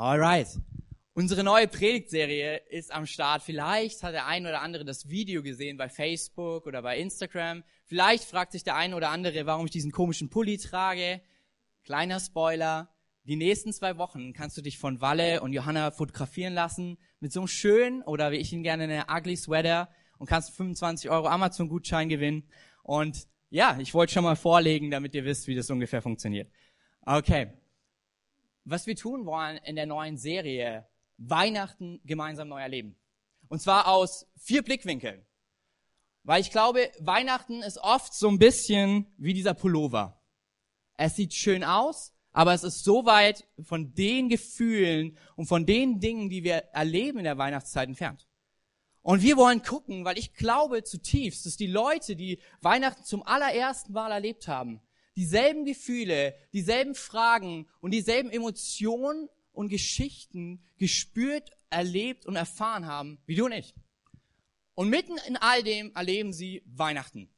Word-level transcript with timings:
Alright. 0.00 0.58
Unsere 1.12 1.44
neue 1.44 1.68
Predigtserie 1.68 2.62
ist 2.70 2.90
am 2.90 3.04
Start. 3.04 3.42
Vielleicht 3.42 4.02
hat 4.02 4.14
der 4.14 4.26
ein 4.26 4.46
oder 4.46 4.62
andere 4.62 4.86
das 4.86 5.10
Video 5.10 5.42
gesehen 5.42 5.76
bei 5.76 5.90
Facebook 5.90 6.64
oder 6.64 6.80
bei 6.80 6.96
Instagram. 6.96 7.64
Vielleicht 7.84 8.24
fragt 8.24 8.52
sich 8.52 8.64
der 8.64 8.76
ein 8.76 8.94
oder 8.94 9.10
andere, 9.10 9.44
warum 9.44 9.66
ich 9.66 9.72
diesen 9.72 9.92
komischen 9.92 10.30
Pulli 10.30 10.56
trage. 10.56 11.20
Kleiner 11.84 12.18
Spoiler. 12.18 12.88
Die 13.24 13.36
nächsten 13.36 13.74
zwei 13.74 13.98
Wochen 13.98 14.32
kannst 14.32 14.56
du 14.56 14.62
dich 14.62 14.78
von 14.78 15.02
Walle 15.02 15.42
und 15.42 15.52
Johanna 15.52 15.90
fotografieren 15.90 16.54
lassen 16.54 16.96
mit 17.18 17.34
so 17.34 17.40
einem 17.40 17.48
schönen 17.48 18.00
oder 18.00 18.32
wie 18.32 18.36
ich 18.36 18.54
ihn 18.54 18.62
gerne 18.62 18.86
nenne, 18.86 19.04
ugly 19.10 19.36
Sweater 19.36 19.90
und 20.16 20.28
kannst 20.30 20.56
25 20.56 21.10
Euro 21.10 21.26
Amazon-Gutschein 21.26 22.08
gewinnen. 22.08 22.48
Und 22.84 23.28
ja, 23.50 23.76
ich 23.78 23.92
wollte 23.92 24.14
schon 24.14 24.24
mal 24.24 24.36
vorlegen, 24.36 24.90
damit 24.90 25.14
ihr 25.14 25.26
wisst, 25.26 25.46
wie 25.46 25.54
das 25.54 25.68
ungefähr 25.68 26.00
funktioniert. 26.00 26.50
Okay. 27.04 27.59
Was 28.64 28.86
wir 28.86 28.96
tun 28.96 29.26
wollen 29.26 29.56
in 29.58 29.76
der 29.76 29.86
neuen 29.86 30.16
Serie 30.16 30.86
Weihnachten 31.20 32.00
gemeinsam 32.04 32.48
neu 32.48 32.60
erleben. 32.60 32.96
Und 33.48 33.60
zwar 33.60 33.88
aus 33.88 34.26
vier 34.36 34.62
Blickwinkeln. 34.62 35.26
Weil 36.22 36.40
ich 36.40 36.50
glaube, 36.50 36.90
Weihnachten 37.00 37.62
ist 37.62 37.78
oft 37.78 38.14
so 38.14 38.28
ein 38.28 38.38
bisschen 38.38 39.06
wie 39.16 39.34
dieser 39.34 39.54
Pullover. 39.54 40.22
Es 40.96 41.16
sieht 41.16 41.34
schön 41.34 41.64
aus, 41.64 42.12
aber 42.32 42.54
es 42.54 42.62
ist 42.62 42.84
so 42.84 43.06
weit 43.06 43.46
von 43.62 43.94
den 43.94 44.28
Gefühlen 44.28 45.16
und 45.36 45.46
von 45.46 45.66
den 45.66 45.98
Dingen, 45.98 46.28
die 46.28 46.44
wir 46.44 46.56
erleben 46.72 47.18
in 47.18 47.24
der 47.24 47.38
Weihnachtszeit 47.38 47.88
entfernt. 47.88 48.28
Und 49.02 49.22
wir 49.22 49.36
wollen 49.36 49.62
gucken, 49.62 50.04
weil 50.04 50.18
ich 50.18 50.34
glaube 50.34 50.84
zutiefst, 50.84 51.46
dass 51.46 51.56
die 51.56 51.66
Leute, 51.66 52.16
die 52.16 52.38
Weihnachten 52.60 53.04
zum 53.04 53.22
allerersten 53.22 53.92
Mal 53.92 54.12
erlebt 54.12 54.46
haben, 54.46 54.82
dieselben 55.16 55.64
Gefühle, 55.64 56.34
dieselben 56.52 56.94
Fragen 56.94 57.68
und 57.80 57.92
dieselben 57.92 58.30
Emotionen 58.30 59.28
und 59.52 59.68
Geschichten 59.68 60.64
gespürt, 60.78 61.50
erlebt 61.70 62.26
und 62.26 62.36
erfahren 62.36 62.86
haben, 62.86 63.18
wie 63.26 63.36
du 63.36 63.46
und 63.46 63.52
ich. 63.52 63.74
Und 64.74 64.88
mitten 64.88 65.16
in 65.26 65.36
all 65.36 65.62
dem 65.62 65.94
erleben 65.94 66.32
sie 66.32 66.62
Weihnachten. 66.66 67.28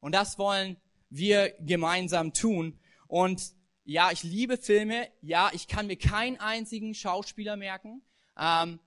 Und 0.00 0.14
das 0.14 0.38
wollen 0.38 0.76
wir 1.08 1.54
gemeinsam 1.60 2.32
tun. 2.32 2.78
Und 3.06 3.54
ja, 3.84 4.10
ich 4.12 4.22
liebe 4.22 4.56
Filme. 4.58 5.08
Ja, 5.22 5.50
ich 5.52 5.66
kann 5.66 5.86
mir 5.86 5.96
keinen 5.96 6.38
einzigen 6.38 6.94
Schauspieler 6.94 7.56
merken. 7.56 8.02
Ähm, 8.38 8.80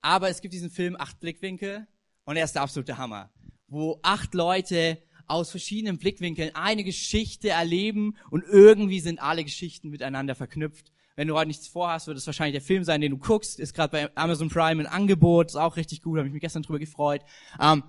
aber 0.00 0.28
es 0.28 0.40
gibt 0.40 0.52
diesen 0.52 0.70
Film 0.70 0.96
Acht 0.96 1.20
Blickwinkel 1.20 1.86
und 2.24 2.36
er 2.36 2.44
ist 2.44 2.54
der 2.54 2.62
absolute 2.62 2.98
Hammer, 2.98 3.32
wo 3.68 3.98
acht 4.02 4.34
Leute 4.34 5.02
aus 5.26 5.50
verschiedenen 5.50 5.98
Blickwinkeln 5.98 6.54
eine 6.54 6.84
Geschichte 6.84 7.50
erleben 7.50 8.16
und 8.30 8.44
irgendwie 8.44 9.00
sind 9.00 9.20
alle 9.20 9.44
Geschichten 9.44 9.90
miteinander 9.90 10.34
verknüpft. 10.34 10.92
Wenn 11.16 11.28
du 11.28 11.34
heute 11.34 11.48
nichts 11.48 11.68
vorhast, 11.68 12.06
wird 12.06 12.18
es 12.18 12.26
wahrscheinlich 12.26 12.60
der 12.60 12.66
Film 12.66 12.82
sein, 12.82 13.00
den 13.00 13.12
du 13.12 13.18
guckst. 13.18 13.60
Ist 13.60 13.74
gerade 13.74 13.90
bei 13.90 14.16
Amazon 14.16 14.48
Prime 14.48 14.82
ein 14.82 14.86
Angebot, 14.86 15.48
ist 15.48 15.56
auch 15.56 15.76
richtig 15.76 16.02
gut, 16.02 16.18
habe 16.18 16.26
ich 16.26 16.32
mich 16.34 16.40
gestern 16.40 16.62
drüber 16.62 16.80
gefreut. 16.80 17.22
Ähm, 17.60 17.84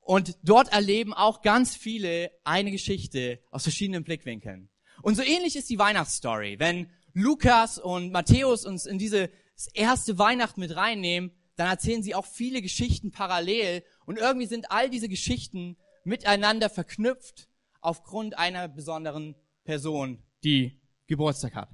und 0.00 0.36
dort 0.42 0.72
erleben 0.72 1.12
auch 1.14 1.42
ganz 1.42 1.76
viele 1.76 2.30
eine 2.44 2.70
Geschichte 2.70 3.40
aus 3.50 3.64
verschiedenen 3.64 4.04
Blickwinkeln. 4.04 4.68
Und 5.02 5.16
so 5.16 5.22
ähnlich 5.22 5.56
ist 5.56 5.70
die 5.70 5.78
Weihnachtsstory. 5.78 6.58
Wenn 6.58 6.90
Lukas 7.12 7.78
und 7.78 8.12
Matthäus 8.12 8.64
uns 8.64 8.86
in 8.86 8.98
diese 8.98 9.30
erste 9.74 10.18
Weihnacht 10.18 10.58
mit 10.58 10.76
reinnehmen, 10.76 11.32
dann 11.56 11.68
erzählen 11.68 12.02
sie 12.02 12.14
auch 12.14 12.26
viele 12.26 12.62
Geschichten 12.62 13.10
parallel 13.10 13.82
und 14.04 14.18
irgendwie 14.18 14.46
sind 14.46 14.70
all 14.70 14.90
diese 14.90 15.08
Geschichten 15.08 15.76
miteinander 16.06 16.70
verknüpft 16.70 17.48
aufgrund 17.80 18.38
einer 18.38 18.68
besonderen 18.68 19.34
Person, 19.64 20.22
die 20.44 20.80
Geburtstag 21.06 21.54
hat. 21.54 21.68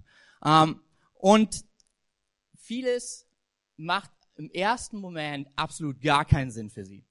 Ähm, 0.45 0.81
und 1.15 1.65
vieles 2.57 3.29
macht 3.77 4.11
im 4.37 4.51
ersten 4.51 4.99
Moment 4.99 5.49
absolut 5.57 6.01
gar 6.01 6.25
keinen 6.25 6.51
Sinn 6.51 6.71
für 6.71 6.85
sie. 6.85 7.05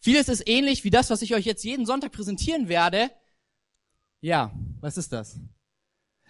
Vieles 0.00 0.28
ist 0.28 0.48
ähnlich 0.48 0.84
wie 0.84 0.90
das, 0.90 1.10
was 1.10 1.22
ich 1.22 1.34
euch 1.34 1.44
jetzt 1.44 1.64
jeden 1.64 1.86
Sonntag 1.86 2.12
präsentieren 2.12 2.68
werde. 2.68 3.10
Ja, 4.20 4.52
was 4.80 4.96
ist 4.96 5.12
das? 5.12 5.40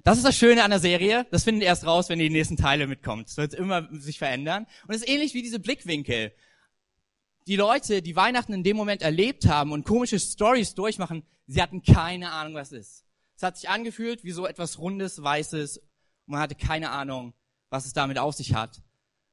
Das 0.04 0.16
ist 0.16 0.24
das 0.24 0.36
Schöne 0.36 0.64
an 0.64 0.70
der 0.70 0.80
Serie. 0.80 1.26
Das 1.30 1.44
findet 1.44 1.62
ihr 1.62 1.68
erst 1.68 1.84
raus, 1.84 2.08
wenn 2.08 2.18
die 2.18 2.30
nächsten 2.30 2.56
Teile 2.56 2.86
mitkommen. 2.86 3.24
Es 3.26 3.36
wird 3.36 3.52
immer 3.52 3.88
sich 3.92 4.18
verändern. 4.18 4.66
Und 4.86 4.94
es 4.94 5.02
ist 5.02 5.08
ähnlich 5.08 5.34
wie 5.34 5.42
diese 5.42 5.58
Blickwinkel. 5.58 6.32
Die 7.48 7.56
Leute, 7.56 8.02
die 8.02 8.14
Weihnachten 8.14 8.52
in 8.52 8.62
dem 8.62 8.76
Moment 8.76 9.00
erlebt 9.00 9.48
haben 9.48 9.72
und 9.72 9.86
komische 9.86 10.20
Stories 10.20 10.74
durchmachen, 10.74 11.22
sie 11.46 11.62
hatten 11.62 11.82
keine 11.82 12.30
Ahnung, 12.30 12.52
was 12.52 12.72
es 12.72 12.80
ist. 12.80 13.04
Es 13.36 13.42
hat 13.42 13.56
sich 13.56 13.70
angefühlt 13.70 14.22
wie 14.22 14.32
so 14.32 14.46
etwas 14.46 14.78
Rundes, 14.78 15.22
Weißes. 15.22 15.78
Und 15.78 15.86
man 16.26 16.40
hatte 16.40 16.54
keine 16.54 16.90
Ahnung, 16.90 17.32
was 17.70 17.86
es 17.86 17.94
damit 17.94 18.18
auf 18.18 18.34
sich 18.34 18.52
hat. 18.52 18.82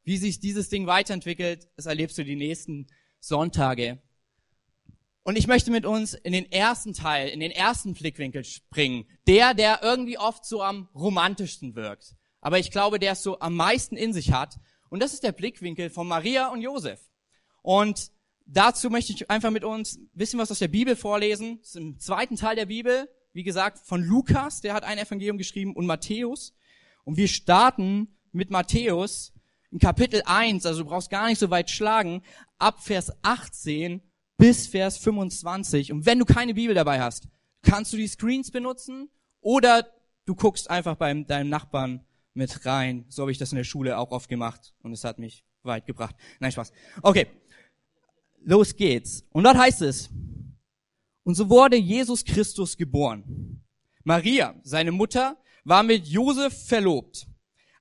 Wie 0.05 0.15
sich 0.15 0.39
dieses 0.39 0.69
Ding 0.69 0.87
weiterentwickelt, 0.87 1.67
das 1.75 1.87
erlebst 1.87 2.17
du 2.17 2.23
die 2.23 2.37
nächsten 2.37 2.87
Sonntage. 3.19 4.01
Und 5.23 5.37
ich 5.37 5.47
möchte 5.47 5.69
mit 5.69 5.85
uns 5.85 6.13
in 6.13 6.31
den 6.31 6.49
ersten 6.49 6.93
Teil, 6.93 7.27
in 7.27 7.41
den 7.41 7.51
ersten 7.51 7.95
Blickwinkel 7.95 8.45
springen. 8.45 9.09
Der, 9.27 9.53
der 9.53 9.81
irgendwie 9.83 10.17
oft 10.17 10.45
so 10.45 10.63
am 10.63 10.87
romantischsten 10.95 11.75
wirkt. 11.75 12.15
Aber 12.39 12.59
ich 12.59 12.71
glaube, 12.71 12.97
der 12.97 13.11
es 13.11 13.23
so 13.23 13.41
am 13.41 13.57
meisten 13.57 13.97
in 13.97 14.13
sich 14.13 14.31
hat. 14.31 14.57
Und 14.87 15.01
das 15.01 15.13
ist 15.13 15.23
der 15.23 15.33
Blickwinkel 15.33 15.89
von 15.89 16.07
Maria 16.07 16.47
und 16.47 16.61
Josef. 16.61 17.01
Und 17.65 18.11
dazu 18.45 18.91
möchte 18.91 19.11
ich 19.11 19.27
einfach 19.31 19.49
mit 19.49 19.63
uns 19.63 19.97
ein 19.97 20.09
bisschen 20.13 20.37
was 20.37 20.51
aus 20.51 20.59
der 20.59 20.67
Bibel 20.67 20.95
vorlesen. 20.95 21.57
Das 21.61 21.69
ist 21.69 21.77
im 21.77 21.97
zweiten 21.97 22.35
Teil 22.35 22.55
der 22.55 22.67
Bibel. 22.67 23.09
Wie 23.33 23.41
gesagt, 23.41 23.79
von 23.79 24.03
Lukas, 24.03 24.61
der 24.61 24.75
hat 24.75 24.83
ein 24.83 24.99
Evangelium 24.99 25.39
geschrieben, 25.39 25.73
und 25.73 25.87
Matthäus. 25.87 26.53
Und 27.05 27.17
wir 27.17 27.27
starten 27.27 28.15
mit 28.31 28.51
Matthäus 28.51 29.33
in 29.71 29.79
Kapitel 29.79 30.21
1, 30.25 30.67
also 30.67 30.83
du 30.83 30.89
brauchst 30.89 31.09
gar 31.09 31.27
nicht 31.27 31.39
so 31.39 31.49
weit 31.49 31.71
schlagen, 31.71 32.21
ab 32.59 32.83
Vers 32.83 33.11
18 33.23 34.03
bis 34.37 34.67
Vers 34.67 34.99
25. 34.99 35.91
Und 35.91 36.05
wenn 36.05 36.19
du 36.19 36.25
keine 36.25 36.53
Bibel 36.53 36.75
dabei 36.75 37.01
hast, 37.01 37.27
kannst 37.63 37.93
du 37.93 37.97
die 37.97 38.07
Screens 38.07 38.51
benutzen 38.51 39.09
oder 39.41 39.87
du 40.27 40.35
guckst 40.35 40.69
einfach 40.69 40.97
beim 40.97 41.25
deinem 41.25 41.49
Nachbarn 41.49 42.05
mit 42.35 42.63
rein. 42.67 43.05
So 43.09 43.23
habe 43.23 43.31
ich 43.31 43.39
das 43.39 43.53
in 43.53 43.57
der 43.57 43.63
Schule 43.63 43.97
auch 43.97 44.11
oft 44.11 44.29
gemacht 44.29 44.75
und 44.83 44.93
es 44.93 45.03
hat 45.03 45.17
mich 45.17 45.43
weit 45.65 45.85
gebracht. 45.85 46.15
Nein, 46.39 46.51
Spaß. 46.51 46.71
Okay, 47.01 47.27
los 48.45 48.75
geht's. 48.75 49.25
Und 49.31 49.43
dort 49.43 49.57
heißt 49.57 49.81
es, 49.81 50.09
und 51.23 51.35
so 51.35 51.49
wurde 51.49 51.75
Jesus 51.75 52.23
Christus 52.23 52.77
geboren. 52.77 53.63
Maria, 54.03 54.55
seine 54.63 54.91
Mutter, 54.91 55.37
war 55.63 55.81
mit 55.81 56.07
Josef 56.07 56.67
verlobt. 56.67 57.27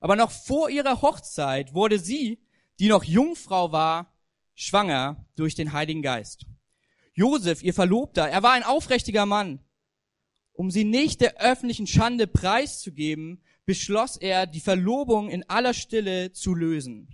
Aber 0.01 0.15
noch 0.15 0.31
vor 0.31 0.69
ihrer 0.69 1.01
Hochzeit 1.01 1.73
wurde 1.73 1.99
sie, 1.99 2.39
die 2.79 2.89
noch 2.89 3.03
Jungfrau 3.03 3.71
war, 3.71 4.11
schwanger 4.55 5.25
durch 5.35 5.53
den 5.53 5.73
Heiligen 5.73 6.01
Geist. 6.01 6.45
Josef, 7.13 7.61
ihr 7.63 7.73
Verlobter, 7.73 8.27
er 8.27 8.43
war 8.43 8.53
ein 8.53 8.63
aufrichtiger 8.63 9.25
Mann. 9.25 9.59
Um 10.53 10.71
sie 10.71 10.83
nicht 10.83 11.21
der 11.21 11.37
öffentlichen 11.39 11.87
Schande 11.87 12.27
preiszugeben, 12.27 13.41
beschloss 13.65 14.17
er, 14.17 14.47
die 14.47 14.59
Verlobung 14.59 15.29
in 15.29 15.47
aller 15.49 15.73
Stille 15.73 16.31
zu 16.31 16.55
lösen. 16.55 17.07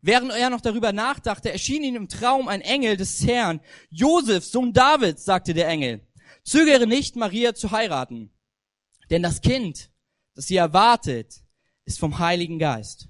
Während 0.00 0.32
er 0.32 0.50
noch 0.50 0.60
darüber 0.60 0.92
nachdachte, 0.92 1.50
erschien 1.50 1.82
ihm 1.82 1.96
im 1.96 2.08
Traum 2.08 2.48
ein 2.48 2.60
Engel 2.60 2.96
des 2.96 3.26
Herrn. 3.26 3.60
Josef, 3.90 4.44
Sohn 4.44 4.72
Davids, 4.72 5.24
sagte 5.24 5.54
der 5.54 5.68
Engel, 5.68 6.06
zögere 6.44 6.86
nicht, 6.86 7.16
Maria 7.16 7.54
zu 7.54 7.70
heiraten. 7.70 8.30
Denn 9.10 9.22
das 9.22 9.40
Kind, 9.40 9.90
das 10.34 10.46
sie 10.46 10.56
erwartet, 10.56 11.42
ist 11.84 11.98
vom 11.98 12.18
Heiligen 12.18 12.58
Geist. 12.58 13.08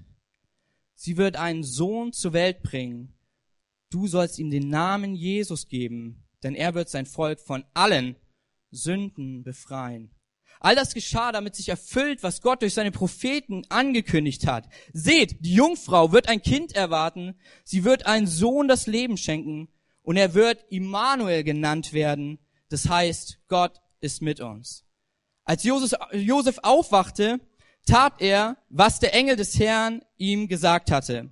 Sie 0.95 1.17
wird 1.17 1.37
einen 1.37 1.63
Sohn 1.63 2.13
zur 2.13 2.33
Welt 2.33 2.63
bringen 2.63 3.15
du 3.89 4.07
sollst 4.07 4.39
ihm 4.39 4.49
den 4.49 4.69
Namen 4.69 5.15
Jesus 5.15 5.67
geben, 5.67 6.23
denn 6.43 6.55
er 6.55 6.73
wird 6.73 6.89
sein 6.89 7.05
Volk 7.05 7.39
von 7.39 7.65
allen 7.73 8.15
Sünden 8.71 9.43
befreien. 9.43 10.11
All 10.59 10.75
das 10.75 10.93
geschah, 10.93 11.31
damit 11.31 11.55
sich 11.55 11.69
erfüllt, 11.69 12.21
was 12.21 12.41
Gott 12.41 12.61
durch 12.61 12.73
seine 12.73 12.91
Propheten 12.91 13.63
angekündigt 13.69 14.45
hat. 14.45 14.67
Seht, 14.91 15.45
die 15.45 15.53
Jungfrau 15.53 16.11
wird 16.11 16.27
ein 16.27 16.41
Kind 16.41 16.75
erwarten, 16.75 17.35
sie 17.63 17.85
wird 17.85 18.05
einen 18.05 18.27
Sohn 18.27 18.67
das 18.67 18.85
Leben 18.85 19.15
schenken 19.15 19.69
und 20.01 20.17
er 20.17 20.33
wird 20.33 20.65
Immanuel 20.69 21.43
genannt 21.43 21.93
werden. 21.93 22.39
Das 22.67 22.89
heißt, 22.89 23.39
Gott 23.47 23.79
ist 24.01 24.21
mit 24.21 24.41
uns. 24.41 24.85
Als 25.45 25.63
Josef 25.63 26.59
aufwachte, 26.61 27.39
tat 27.85 28.21
er, 28.21 28.57
was 28.69 28.99
der 28.99 29.13
Engel 29.13 29.37
des 29.37 29.57
Herrn 29.57 30.01
ihm 30.17 30.47
gesagt 30.47 30.91
hatte. 30.91 31.31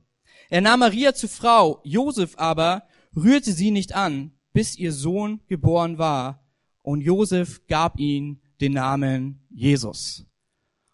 Er 0.49 0.61
nahm 0.61 0.79
Maria 0.79 1.13
zur 1.13 1.29
Frau, 1.29 1.81
Josef 1.83 2.35
aber 2.37 2.87
rührte 3.15 3.51
sie 3.51 3.71
nicht 3.71 3.93
an, 3.93 4.31
bis 4.53 4.77
ihr 4.77 4.93
Sohn 4.93 5.41
geboren 5.47 5.97
war. 5.97 6.45
Und 6.81 7.01
Josef 7.01 7.67
gab 7.67 7.99
ihm 7.99 8.39
den 8.61 8.73
Namen 8.73 9.45
Jesus. 9.49 10.25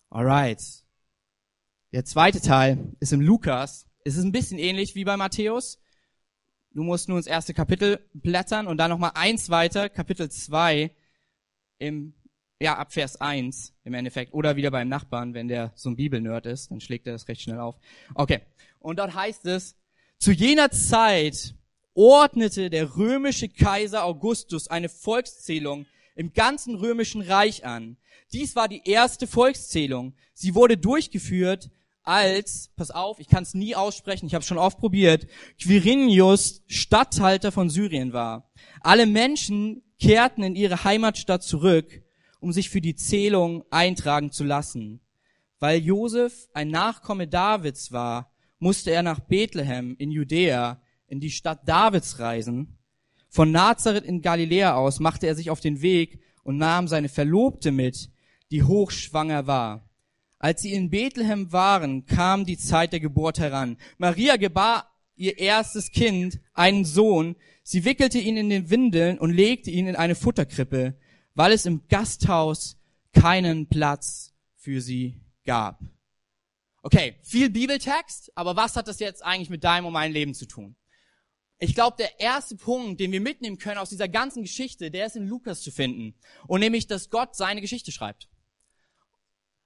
Alright. 0.09 0.61
Der 1.91 2.05
zweite 2.05 2.41
Teil 2.41 2.95
ist 2.99 3.13
im 3.13 3.21
Lukas. 3.21 3.87
Es 4.03 4.15
ist 4.15 4.23
ein 4.23 4.31
bisschen 4.31 4.59
ähnlich 4.59 4.95
wie 4.95 5.05
bei 5.05 5.17
Matthäus. 5.17 5.79
Du 6.71 6.83
musst 6.83 7.07
nur 7.07 7.17
ins 7.17 7.27
erste 7.27 7.53
Kapitel 7.53 7.99
blättern 8.13 8.67
und 8.67 8.77
dann 8.77 8.89
nochmal 8.89 9.11
eins 9.13 9.49
weiter, 9.49 9.89
Kapitel 9.89 10.29
zwei 10.29 10.95
im 11.77 12.13
ja, 12.59 12.77
ab 12.77 12.93
Vers 12.93 13.19
1 13.19 13.73
im 13.83 13.93
Endeffekt. 13.93 14.33
Oder 14.33 14.55
wieder 14.55 14.71
beim 14.71 14.87
Nachbarn, 14.87 15.33
wenn 15.33 15.49
der 15.49 15.73
so 15.75 15.89
ein 15.89 15.97
Bibelnerd 15.97 16.45
ist, 16.45 16.71
dann 16.71 16.79
schlägt 16.79 17.05
er 17.07 17.13
das 17.13 17.27
recht 17.27 17.41
schnell 17.41 17.59
auf. 17.59 17.75
Okay. 18.15 18.41
Und 18.79 18.99
dort 18.99 19.13
heißt 19.13 19.45
es, 19.47 19.75
zu 20.17 20.31
jener 20.31 20.71
Zeit 20.71 21.55
ordnete 21.93 22.69
der 22.69 22.95
römische 22.95 23.49
Kaiser 23.49 24.05
Augustus 24.05 24.67
eine 24.69 24.87
Volkszählung 24.89 25.85
im 26.15 26.33
ganzen 26.33 26.75
römischen 26.75 27.21
Reich 27.21 27.65
an. 27.65 27.97
Dies 28.31 28.55
war 28.55 28.67
die 28.67 28.81
erste 28.85 29.27
Volkszählung. 29.27 30.13
Sie 30.33 30.55
wurde 30.55 30.77
durchgeführt 30.77 31.69
als, 32.03 32.69
pass 32.75 32.91
auf, 32.91 33.19
ich 33.19 33.27
kann 33.27 33.43
es 33.43 33.53
nie 33.53 33.75
aussprechen, 33.75 34.25
ich 34.25 34.35
habe 34.35 34.43
schon 34.43 34.57
oft 34.57 34.77
probiert, 34.77 35.27
Quirinius 35.61 36.61
Statthalter 36.67 37.51
von 37.51 37.69
Syrien 37.69 38.11
war. 38.11 38.51
Alle 38.81 39.05
Menschen 39.05 39.83
kehrten 39.99 40.43
in 40.43 40.55
ihre 40.55 40.83
Heimatstadt 40.83 41.43
zurück, 41.43 42.03
um 42.41 42.51
sich 42.51 42.69
für 42.69 42.81
die 42.81 42.95
Zählung 42.95 43.63
eintragen 43.71 44.31
zu 44.31 44.43
lassen. 44.43 44.99
Weil 45.59 45.79
Josef 45.79 46.49
ein 46.53 46.67
Nachkomme 46.67 47.27
Davids 47.27 47.93
war, 47.93 48.33
musste 48.59 48.91
er 48.91 49.01
nach 49.01 49.21
Bethlehem 49.21 49.95
in 49.97 50.11
Judäa, 50.11 50.81
in 51.07 51.21
die 51.21 51.31
Stadt 51.31 51.67
Davids 51.67 52.19
reisen. 52.19 52.77
Von 53.33 53.49
Nazareth 53.49 54.05
in 54.05 54.21
Galiläa 54.21 54.75
aus 54.75 54.99
machte 54.99 55.25
er 55.25 55.33
sich 55.33 55.49
auf 55.49 55.59
den 55.59 55.81
Weg 55.81 56.19
und 56.43 56.57
nahm 56.57 56.87
seine 56.87 57.09
Verlobte 57.09 57.71
mit, 57.71 58.11
die 58.51 58.61
hochschwanger 58.61 59.47
war. 59.47 59.89
Als 60.37 60.61
sie 60.61 60.71
in 60.71 60.91
Bethlehem 60.91 61.51
waren, 61.51 62.05
kam 62.05 62.45
die 62.45 62.59
Zeit 62.59 62.93
der 62.93 62.99
Geburt 62.99 63.39
heran. 63.39 63.77
Maria 63.97 64.35
gebar 64.35 64.87
ihr 65.15 65.39
erstes 65.39 65.89
Kind, 65.89 66.41
einen 66.53 66.85
Sohn. 66.85 67.35
Sie 67.63 67.85
wickelte 67.85 68.19
ihn 68.19 68.37
in 68.37 68.51
den 68.51 68.69
Windeln 68.69 69.17
und 69.17 69.31
legte 69.31 69.71
ihn 69.71 69.87
in 69.87 69.95
eine 69.95 70.13
Futterkrippe, 70.13 70.95
weil 71.33 71.53
es 71.53 71.65
im 71.65 71.87
Gasthaus 71.87 72.77
keinen 73.13 73.67
Platz 73.67 74.35
für 74.57 74.79
sie 74.79 75.19
gab. 75.43 75.79
Okay, 76.83 77.15
viel 77.23 77.49
Bibeltext, 77.49 78.31
aber 78.35 78.55
was 78.55 78.75
hat 78.75 78.87
das 78.87 78.99
jetzt 78.99 79.25
eigentlich 79.25 79.49
mit 79.49 79.63
deinem 79.63 79.87
und 79.87 79.93
meinem 79.93 80.13
Leben 80.13 80.35
zu 80.35 80.45
tun? 80.45 80.75
Ich 81.63 81.75
glaube, 81.75 81.95
der 81.97 82.19
erste 82.19 82.57
Punkt, 82.57 82.99
den 82.99 83.13
wir 83.13 83.21
mitnehmen 83.21 83.57
können 83.57 83.77
aus 83.77 83.89
dieser 83.89 84.09
ganzen 84.09 84.41
Geschichte, 84.41 84.91
der 84.91 85.05
ist 85.05 85.15
in 85.15 85.25
Lukas 85.25 85.61
zu 85.61 85.71
finden. 85.71 86.13
Und 86.45 86.59
nämlich, 86.59 86.87
dass 86.87 87.09
Gott 87.09 87.37
seine 87.37 87.61
Geschichte 87.61 87.93
schreibt. 87.93 88.27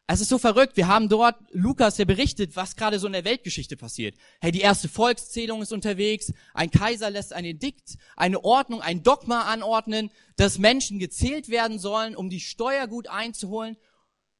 Es 0.06 0.22
ist 0.22 0.30
so 0.30 0.38
verrückt. 0.38 0.78
Wir 0.78 0.88
haben 0.88 1.10
dort 1.10 1.38
Lukas, 1.54 1.96
der 1.96 2.06
berichtet, 2.06 2.56
was 2.56 2.76
gerade 2.76 3.00
so 3.00 3.08
in 3.08 3.14
der 3.14 3.26
Weltgeschichte 3.26 3.78
passiert. 3.78 4.16
Hey, 4.40 4.52
die 4.52 4.62
erste 4.62 4.90
Volkszählung 4.90 5.64
ist 5.64 5.74
unterwegs. 5.74 6.32
Ein 6.54 6.70
Kaiser 6.70 7.10
lässt 7.10 7.34
ein 7.34 7.46
Edikt, 7.46 7.98
eine 8.16 8.44
Ordnung, 8.44 8.82
ein 8.82 9.02
Dogma 9.02 9.46
anordnen, 9.46 10.12
dass 10.36 10.60
Menschen 10.60 11.00
gezählt 11.00 11.50
werden 11.50 11.80
sollen, 11.80 12.16
um 12.16 12.30
die 12.30 12.42
Steuer 12.42 12.86
gut 12.86 13.08
einzuholen. 13.08 13.76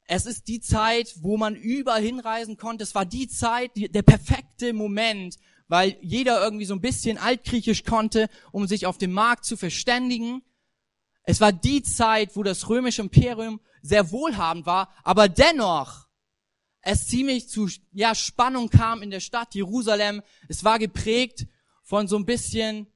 Es 0.06 0.26
ist 0.26 0.46
die 0.46 0.60
Zeit, 0.60 1.12
wo 1.22 1.36
man 1.36 1.56
überall 1.56 2.02
hinreisen 2.02 2.56
konnte. 2.56 2.84
Es 2.84 2.94
war 2.94 3.04
die 3.04 3.26
Zeit, 3.26 3.72
der 3.74 4.02
perfekte 4.02 4.72
Moment, 4.72 5.38
weil 5.68 5.96
jeder 6.00 6.42
irgendwie 6.42 6.64
so 6.64 6.74
ein 6.74 6.80
bisschen 6.80 7.18
altgriechisch 7.18 7.84
konnte, 7.84 8.28
um 8.52 8.66
sich 8.66 8.86
auf 8.86 8.98
dem 8.98 9.12
Markt 9.12 9.44
zu 9.44 9.56
verständigen. 9.56 10.42
Es 11.22 11.40
war 11.40 11.52
die 11.52 11.82
Zeit, 11.82 12.36
wo 12.36 12.42
das 12.42 12.68
römische 12.68 13.02
Imperium 13.02 13.60
sehr 13.82 14.10
wohlhabend 14.10 14.66
war, 14.66 14.92
aber 15.04 15.28
dennoch 15.28 16.08
es 16.80 17.06
ziemlich 17.06 17.48
zu 17.48 17.68
ja, 17.92 18.14
Spannung 18.14 18.70
kam 18.70 19.02
in 19.02 19.10
der 19.10 19.20
Stadt 19.20 19.54
Jerusalem. 19.54 20.22
Es 20.48 20.64
war 20.64 20.78
geprägt 20.78 21.46
von 21.82 22.08
so 22.08 22.16
ein 22.16 22.24
bisschen 22.24 22.86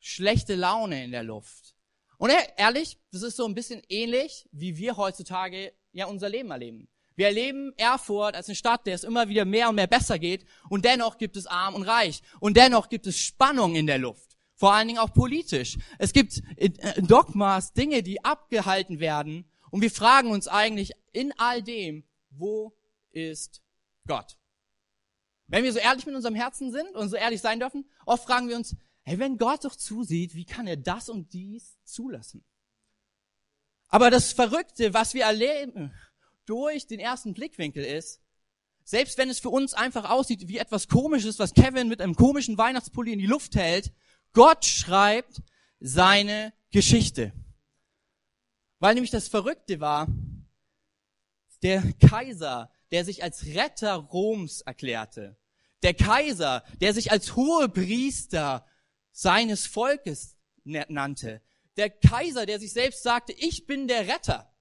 schlechte 0.00 0.54
Laune 0.54 1.04
in 1.04 1.12
der 1.12 1.22
Luft. 1.22 1.74
Und 2.18 2.30
ehrlich, 2.56 2.98
das 3.10 3.22
ist 3.22 3.36
so 3.36 3.46
ein 3.46 3.54
bisschen 3.54 3.82
ähnlich, 3.88 4.48
wie 4.52 4.76
wir 4.76 4.96
heutzutage 4.96 5.72
ja 5.92 6.06
unser 6.06 6.28
Leben 6.28 6.50
erleben. 6.50 6.88
Wir 7.22 7.28
erleben 7.28 7.72
Erfurt 7.76 8.34
als 8.34 8.48
eine 8.48 8.56
Stadt, 8.56 8.84
der 8.84 8.96
es 8.96 9.04
immer 9.04 9.28
wieder 9.28 9.44
mehr 9.44 9.68
und 9.68 9.76
mehr 9.76 9.86
besser 9.86 10.18
geht 10.18 10.44
und 10.68 10.84
dennoch 10.84 11.18
gibt 11.18 11.36
es 11.36 11.46
arm 11.46 11.76
und 11.76 11.84
reich 11.84 12.20
und 12.40 12.56
dennoch 12.56 12.88
gibt 12.88 13.06
es 13.06 13.16
Spannung 13.16 13.76
in 13.76 13.86
der 13.86 13.98
Luft. 13.98 14.36
Vor 14.56 14.72
allen 14.72 14.88
Dingen 14.88 14.98
auch 14.98 15.12
politisch. 15.12 15.78
Es 16.00 16.12
gibt 16.12 16.42
äh, 16.56 16.70
Dogmas, 17.00 17.74
Dinge, 17.74 18.02
die 18.02 18.24
abgehalten 18.24 18.98
werden 18.98 19.48
und 19.70 19.82
wir 19.82 19.92
fragen 19.92 20.32
uns 20.32 20.48
eigentlich 20.48 20.94
in 21.12 21.32
all 21.38 21.62
dem, 21.62 22.02
wo 22.30 22.76
ist 23.12 23.62
Gott? 24.08 24.36
Wenn 25.46 25.62
wir 25.62 25.72
so 25.72 25.78
ehrlich 25.78 26.06
mit 26.06 26.16
unserem 26.16 26.34
Herzen 26.34 26.72
sind 26.72 26.92
und 26.96 27.08
so 27.08 27.14
ehrlich 27.14 27.40
sein 27.40 27.60
dürfen, 27.60 27.88
oft 28.04 28.24
fragen 28.24 28.48
wir 28.48 28.56
uns, 28.56 28.74
hey, 29.02 29.20
wenn 29.20 29.38
Gott 29.38 29.64
doch 29.64 29.76
zusieht, 29.76 30.34
wie 30.34 30.44
kann 30.44 30.66
er 30.66 30.76
das 30.76 31.08
und 31.08 31.32
dies 31.32 31.78
zulassen? 31.84 32.44
Aber 33.90 34.10
das 34.10 34.32
Verrückte, 34.32 34.92
was 34.92 35.14
wir 35.14 35.22
erleben 35.22 35.94
durch 36.46 36.86
den 36.86 37.00
ersten 37.00 37.34
Blickwinkel 37.34 37.84
ist, 37.84 38.20
selbst 38.84 39.18
wenn 39.18 39.30
es 39.30 39.38
für 39.38 39.50
uns 39.50 39.74
einfach 39.74 40.10
aussieht 40.10 40.48
wie 40.48 40.58
etwas 40.58 40.88
Komisches, 40.88 41.38
was 41.38 41.54
Kevin 41.54 41.88
mit 41.88 42.00
einem 42.00 42.14
komischen 42.14 42.58
Weihnachtspulli 42.58 43.12
in 43.12 43.18
die 43.18 43.26
Luft 43.26 43.54
hält, 43.54 43.92
Gott 44.32 44.64
schreibt 44.64 45.42
seine 45.78 46.52
Geschichte. 46.70 47.32
Weil 48.78 48.94
nämlich 48.94 49.10
das 49.10 49.28
Verrückte 49.28 49.80
war, 49.80 50.08
der 51.62 51.82
Kaiser, 52.08 52.72
der 52.90 53.04
sich 53.04 53.22
als 53.22 53.46
Retter 53.46 53.94
Roms 53.94 54.62
erklärte, 54.62 55.36
der 55.82 55.94
Kaiser, 55.94 56.64
der 56.80 56.94
sich 56.94 57.12
als 57.12 57.36
hohe 57.36 57.68
Priester 57.68 58.66
seines 59.12 59.66
Volkes 59.66 60.36
nannte, 60.64 61.42
der 61.76 61.90
Kaiser, 61.90 62.46
der 62.46 62.58
sich 62.60 62.72
selbst 62.72 63.02
sagte, 63.02 63.32
ich 63.32 63.66
bin 63.66 63.88
der 63.88 64.08
Retter. 64.08 64.51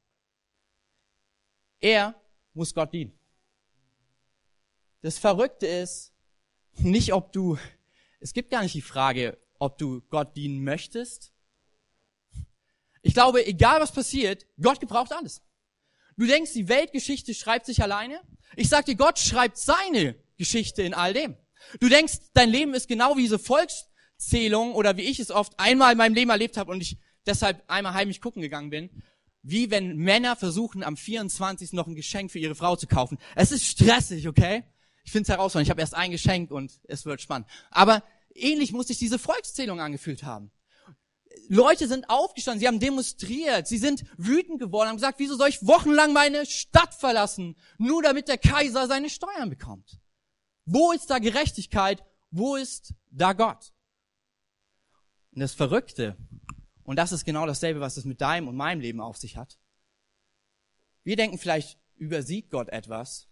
Er 1.81 2.15
muss 2.53 2.73
Gott 2.73 2.93
dienen. 2.93 3.17
Das 5.01 5.17
Verrückte 5.17 5.65
ist 5.65 6.13
nicht, 6.77 7.11
ob 7.11 7.33
du, 7.33 7.57
es 8.19 8.33
gibt 8.33 8.51
gar 8.51 8.61
nicht 8.61 8.75
die 8.75 8.81
Frage, 8.81 9.37
ob 9.59 9.77
du 9.77 10.01
Gott 10.09 10.35
dienen 10.35 10.63
möchtest. 10.63 11.33
Ich 13.01 13.15
glaube, 13.15 13.45
egal 13.45 13.81
was 13.81 13.91
passiert, 13.91 14.45
Gott 14.61 14.79
gebraucht 14.79 15.11
alles. 15.11 15.41
Du 16.17 16.27
denkst, 16.27 16.53
die 16.53 16.69
Weltgeschichte 16.69 17.33
schreibt 17.33 17.65
sich 17.65 17.81
alleine? 17.81 18.21
Ich 18.55 18.69
sag 18.69 18.85
dir, 18.85 18.95
Gott 18.95 19.17
schreibt 19.17 19.57
seine 19.57 20.15
Geschichte 20.37 20.83
in 20.83 20.93
all 20.93 21.13
dem. 21.13 21.35
Du 21.79 21.89
denkst, 21.89 22.19
dein 22.33 22.49
Leben 22.49 22.73
ist 22.75 22.87
genau 22.87 23.17
wie 23.17 23.23
diese 23.23 23.39
Volks, 23.39 23.87
Zählung 24.17 24.75
oder 24.75 24.97
wie 24.97 25.03
ich 25.03 25.19
es 25.19 25.31
oft 25.31 25.59
einmal 25.59 25.93
in 25.93 25.97
meinem 25.97 26.13
Leben 26.13 26.29
erlebt 26.29 26.57
habe 26.57 26.71
und 26.71 26.81
ich 26.81 26.99
deshalb 27.25 27.63
einmal 27.67 27.93
heimlich 27.93 28.21
gucken 28.21 28.41
gegangen 28.41 28.69
bin, 28.69 29.03
wie 29.43 29.71
wenn 29.71 29.97
Männer 29.97 30.35
versuchen, 30.35 30.83
am 30.83 30.97
24. 30.97 31.73
noch 31.73 31.87
ein 31.87 31.95
Geschenk 31.95 32.31
für 32.31 32.39
ihre 32.39 32.55
Frau 32.55 32.75
zu 32.75 32.87
kaufen. 32.87 33.17
Es 33.35 33.51
ist 33.51 33.65
stressig, 33.65 34.27
okay? 34.27 34.63
Ich 35.03 35.11
finde 35.11 35.23
es 35.23 35.29
herausfordernd. 35.29 35.67
Ich 35.67 35.71
habe 35.71 35.81
erst 35.81 35.95
ein 35.95 36.11
Geschenk 36.11 36.51
und 36.51 36.79
es 36.87 37.05
wird 37.05 37.21
spannend. 37.21 37.47
Aber 37.71 38.03
ähnlich 38.35 38.71
muss 38.71 38.87
sich 38.87 38.97
diese 38.97 39.19
Volkszählung 39.19 39.79
angefühlt 39.79 40.23
haben. 40.23 40.51
Leute 41.47 41.87
sind 41.87 42.09
aufgestanden, 42.09 42.59
sie 42.59 42.67
haben 42.67 42.79
demonstriert, 42.79 43.67
sie 43.67 43.77
sind 43.77 44.05
wütend 44.17 44.59
geworden, 44.59 44.89
haben 44.89 44.97
gesagt, 44.97 45.19
wieso 45.19 45.35
soll 45.35 45.49
ich 45.49 45.65
wochenlang 45.65 46.13
meine 46.13 46.45
Stadt 46.45 46.93
verlassen, 46.93 47.57
nur 47.77 48.03
damit 48.03 48.27
der 48.27 48.37
Kaiser 48.37 48.87
seine 48.87 49.09
Steuern 49.09 49.49
bekommt? 49.49 49.99
Wo 50.65 50.91
ist 50.91 51.09
da 51.09 51.19
Gerechtigkeit? 51.19 52.03
Wo 52.29 52.55
ist 52.55 52.93
da 53.09 53.33
Gott? 53.33 53.73
Und 55.33 55.41
das 55.41 55.53
Verrückte, 55.53 56.17
und 56.91 56.97
das 56.97 57.13
ist 57.13 57.23
genau 57.23 57.45
dasselbe, 57.45 57.79
was 57.79 57.95
es 57.95 58.03
mit 58.03 58.19
deinem 58.19 58.49
und 58.49 58.57
meinem 58.57 58.81
Leben 58.81 58.99
auf 58.99 59.15
sich 59.15 59.37
hat. 59.37 59.57
Wir 61.05 61.15
denken 61.15 61.37
vielleicht, 61.37 61.79
übersieht 61.95 62.49
Gott 62.49 62.67
etwas, 62.67 63.29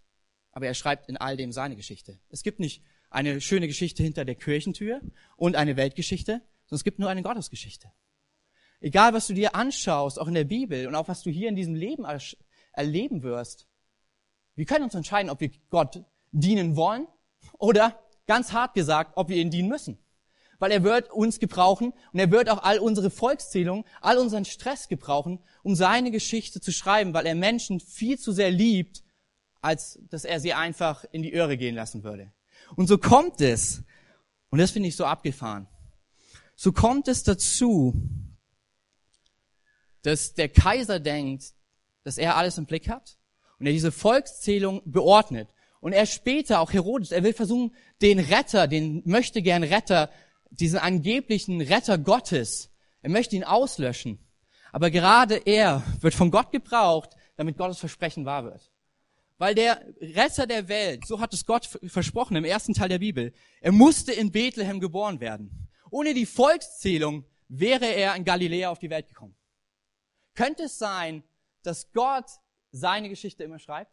aber 0.50 0.64
er 0.64 0.72
schreibt 0.72 1.10
in 1.10 1.18
all 1.18 1.36
dem 1.36 1.52
seine 1.52 1.76
Geschichte. 1.76 2.18
Es 2.30 2.42
gibt 2.42 2.58
nicht 2.58 2.82
eine 3.10 3.38
schöne 3.42 3.66
Geschichte 3.66 4.02
hinter 4.02 4.24
der 4.24 4.36
Kirchentür 4.36 5.02
und 5.36 5.56
eine 5.56 5.76
Weltgeschichte, 5.76 6.40
sondern 6.64 6.76
es 6.76 6.84
gibt 6.84 6.98
nur 7.00 7.10
eine 7.10 7.22
Gottesgeschichte. 7.22 7.92
Egal, 8.80 9.12
was 9.12 9.26
du 9.26 9.34
dir 9.34 9.54
anschaust, 9.54 10.18
auch 10.18 10.28
in 10.28 10.32
der 10.32 10.44
Bibel 10.44 10.86
und 10.86 10.94
auch 10.94 11.08
was 11.08 11.22
du 11.22 11.28
hier 11.28 11.50
in 11.50 11.54
diesem 11.54 11.74
Leben 11.74 12.06
erleben 12.72 13.22
wirst, 13.22 13.68
wir 14.54 14.64
können 14.64 14.84
uns 14.84 14.94
entscheiden, 14.94 15.28
ob 15.28 15.40
wir 15.40 15.50
Gott 15.68 16.02
dienen 16.32 16.76
wollen 16.76 17.06
oder 17.58 18.02
ganz 18.26 18.54
hart 18.54 18.72
gesagt, 18.72 19.18
ob 19.18 19.28
wir 19.28 19.36
ihn 19.36 19.50
dienen 19.50 19.68
müssen 19.68 19.98
weil 20.60 20.70
er 20.70 20.84
wird 20.84 21.10
uns 21.10 21.40
gebrauchen 21.40 21.92
und 22.12 22.18
er 22.20 22.30
wird 22.30 22.48
auch 22.48 22.62
all 22.62 22.78
unsere 22.78 23.10
Volkszählungen, 23.10 23.84
all 24.00 24.18
unseren 24.18 24.44
Stress 24.44 24.86
gebrauchen, 24.86 25.40
um 25.64 25.74
seine 25.74 26.12
Geschichte 26.12 26.60
zu 26.60 26.70
schreiben, 26.70 27.12
weil 27.12 27.26
er 27.26 27.34
Menschen 27.34 27.80
viel 27.80 28.18
zu 28.18 28.30
sehr 28.30 28.52
liebt, 28.52 29.02
als 29.62 29.98
dass 30.10 30.24
er 30.24 30.38
sie 30.38 30.54
einfach 30.54 31.04
in 31.10 31.22
die 31.22 31.32
Irre 31.32 31.56
gehen 31.56 31.74
lassen 31.74 32.04
würde. 32.04 32.30
Und 32.76 32.86
so 32.86 32.98
kommt 32.98 33.40
es, 33.40 33.82
und 34.50 34.58
das 34.58 34.70
finde 34.70 34.88
ich 34.88 34.96
so 34.96 35.06
abgefahren, 35.06 35.66
so 36.54 36.72
kommt 36.72 37.08
es 37.08 37.22
dazu, 37.22 37.94
dass 40.02 40.34
der 40.34 40.50
Kaiser 40.50 41.00
denkt, 41.00 41.54
dass 42.04 42.18
er 42.18 42.36
alles 42.36 42.58
im 42.58 42.66
Blick 42.66 42.88
hat 42.88 43.18
und 43.58 43.66
er 43.66 43.72
diese 43.72 43.92
Volkszählung 43.92 44.82
beordnet. 44.84 45.48
Und 45.80 45.94
er 45.94 46.04
später, 46.04 46.60
auch 46.60 46.72
Herodes, 46.74 47.10
er 47.10 47.22
will 47.22 47.32
versuchen, 47.32 47.74
den 48.02 48.18
Retter, 48.18 48.68
den 48.68 49.02
möchte 49.06 49.40
gern 49.40 49.62
Retter 49.62 50.10
diesen 50.50 50.78
angeblichen 50.78 51.60
Retter 51.60 51.98
Gottes, 51.98 52.70
er 53.02 53.10
möchte 53.10 53.36
ihn 53.36 53.44
auslöschen. 53.44 54.18
Aber 54.72 54.90
gerade 54.90 55.36
er 55.46 55.82
wird 56.00 56.14
von 56.14 56.30
Gott 56.30 56.52
gebraucht, 56.52 57.10
damit 57.36 57.56
Gottes 57.56 57.78
Versprechen 57.78 58.24
wahr 58.24 58.44
wird. 58.44 58.70
Weil 59.38 59.54
der 59.54 59.82
Retter 60.00 60.46
der 60.46 60.68
Welt, 60.68 61.06
so 61.06 61.18
hat 61.18 61.32
es 61.32 61.46
Gott 61.46 61.66
versprochen 61.86 62.36
im 62.36 62.44
ersten 62.44 62.74
Teil 62.74 62.90
der 62.90 62.98
Bibel, 62.98 63.32
er 63.60 63.72
musste 63.72 64.12
in 64.12 64.30
Bethlehem 64.30 64.80
geboren 64.80 65.20
werden. 65.20 65.68
Ohne 65.90 66.14
die 66.14 66.26
Volkszählung 66.26 67.24
wäre 67.48 67.86
er 67.86 68.14
in 68.16 68.24
Galiläa 68.24 68.70
auf 68.70 68.78
die 68.78 68.90
Welt 68.90 69.08
gekommen. 69.08 69.34
Könnte 70.34 70.64
es 70.64 70.78
sein, 70.78 71.24
dass 71.62 71.90
Gott 71.92 72.26
seine 72.70 73.08
Geschichte 73.08 73.42
immer 73.42 73.58
schreibt? 73.58 73.92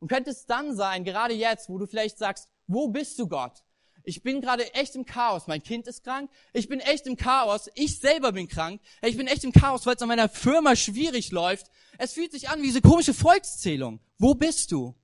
Und 0.00 0.08
könnte 0.08 0.30
es 0.30 0.46
dann 0.46 0.76
sein, 0.76 1.04
gerade 1.04 1.34
jetzt, 1.34 1.68
wo 1.68 1.78
du 1.78 1.86
vielleicht 1.86 2.18
sagst, 2.18 2.48
wo 2.66 2.88
bist 2.88 3.18
du 3.18 3.26
Gott? 3.26 3.64
Ich 4.04 4.22
bin 4.22 4.40
gerade 4.40 4.74
echt 4.74 4.94
im 4.94 5.04
Chaos. 5.04 5.46
Mein 5.46 5.62
Kind 5.62 5.86
ist 5.86 6.04
krank. 6.04 6.30
Ich 6.52 6.68
bin 6.68 6.80
echt 6.80 7.06
im 7.06 7.16
Chaos. 7.16 7.68
Ich 7.74 7.98
selber 7.98 8.32
bin 8.32 8.48
krank. 8.48 8.80
Ich 9.02 9.16
bin 9.16 9.26
echt 9.26 9.44
im 9.44 9.52
Chaos, 9.52 9.84
weil 9.86 9.96
es 9.96 10.02
an 10.02 10.08
meiner 10.08 10.28
Firma 10.28 10.76
schwierig 10.76 11.30
läuft. 11.30 11.66
Es 11.98 12.14
fühlt 12.14 12.32
sich 12.32 12.48
an 12.48 12.60
wie 12.60 12.66
diese 12.66 12.80
komische 12.80 13.14
Volkszählung. 13.14 14.00
Wo 14.18 14.34
bist 14.34 14.72
du? 14.72 14.94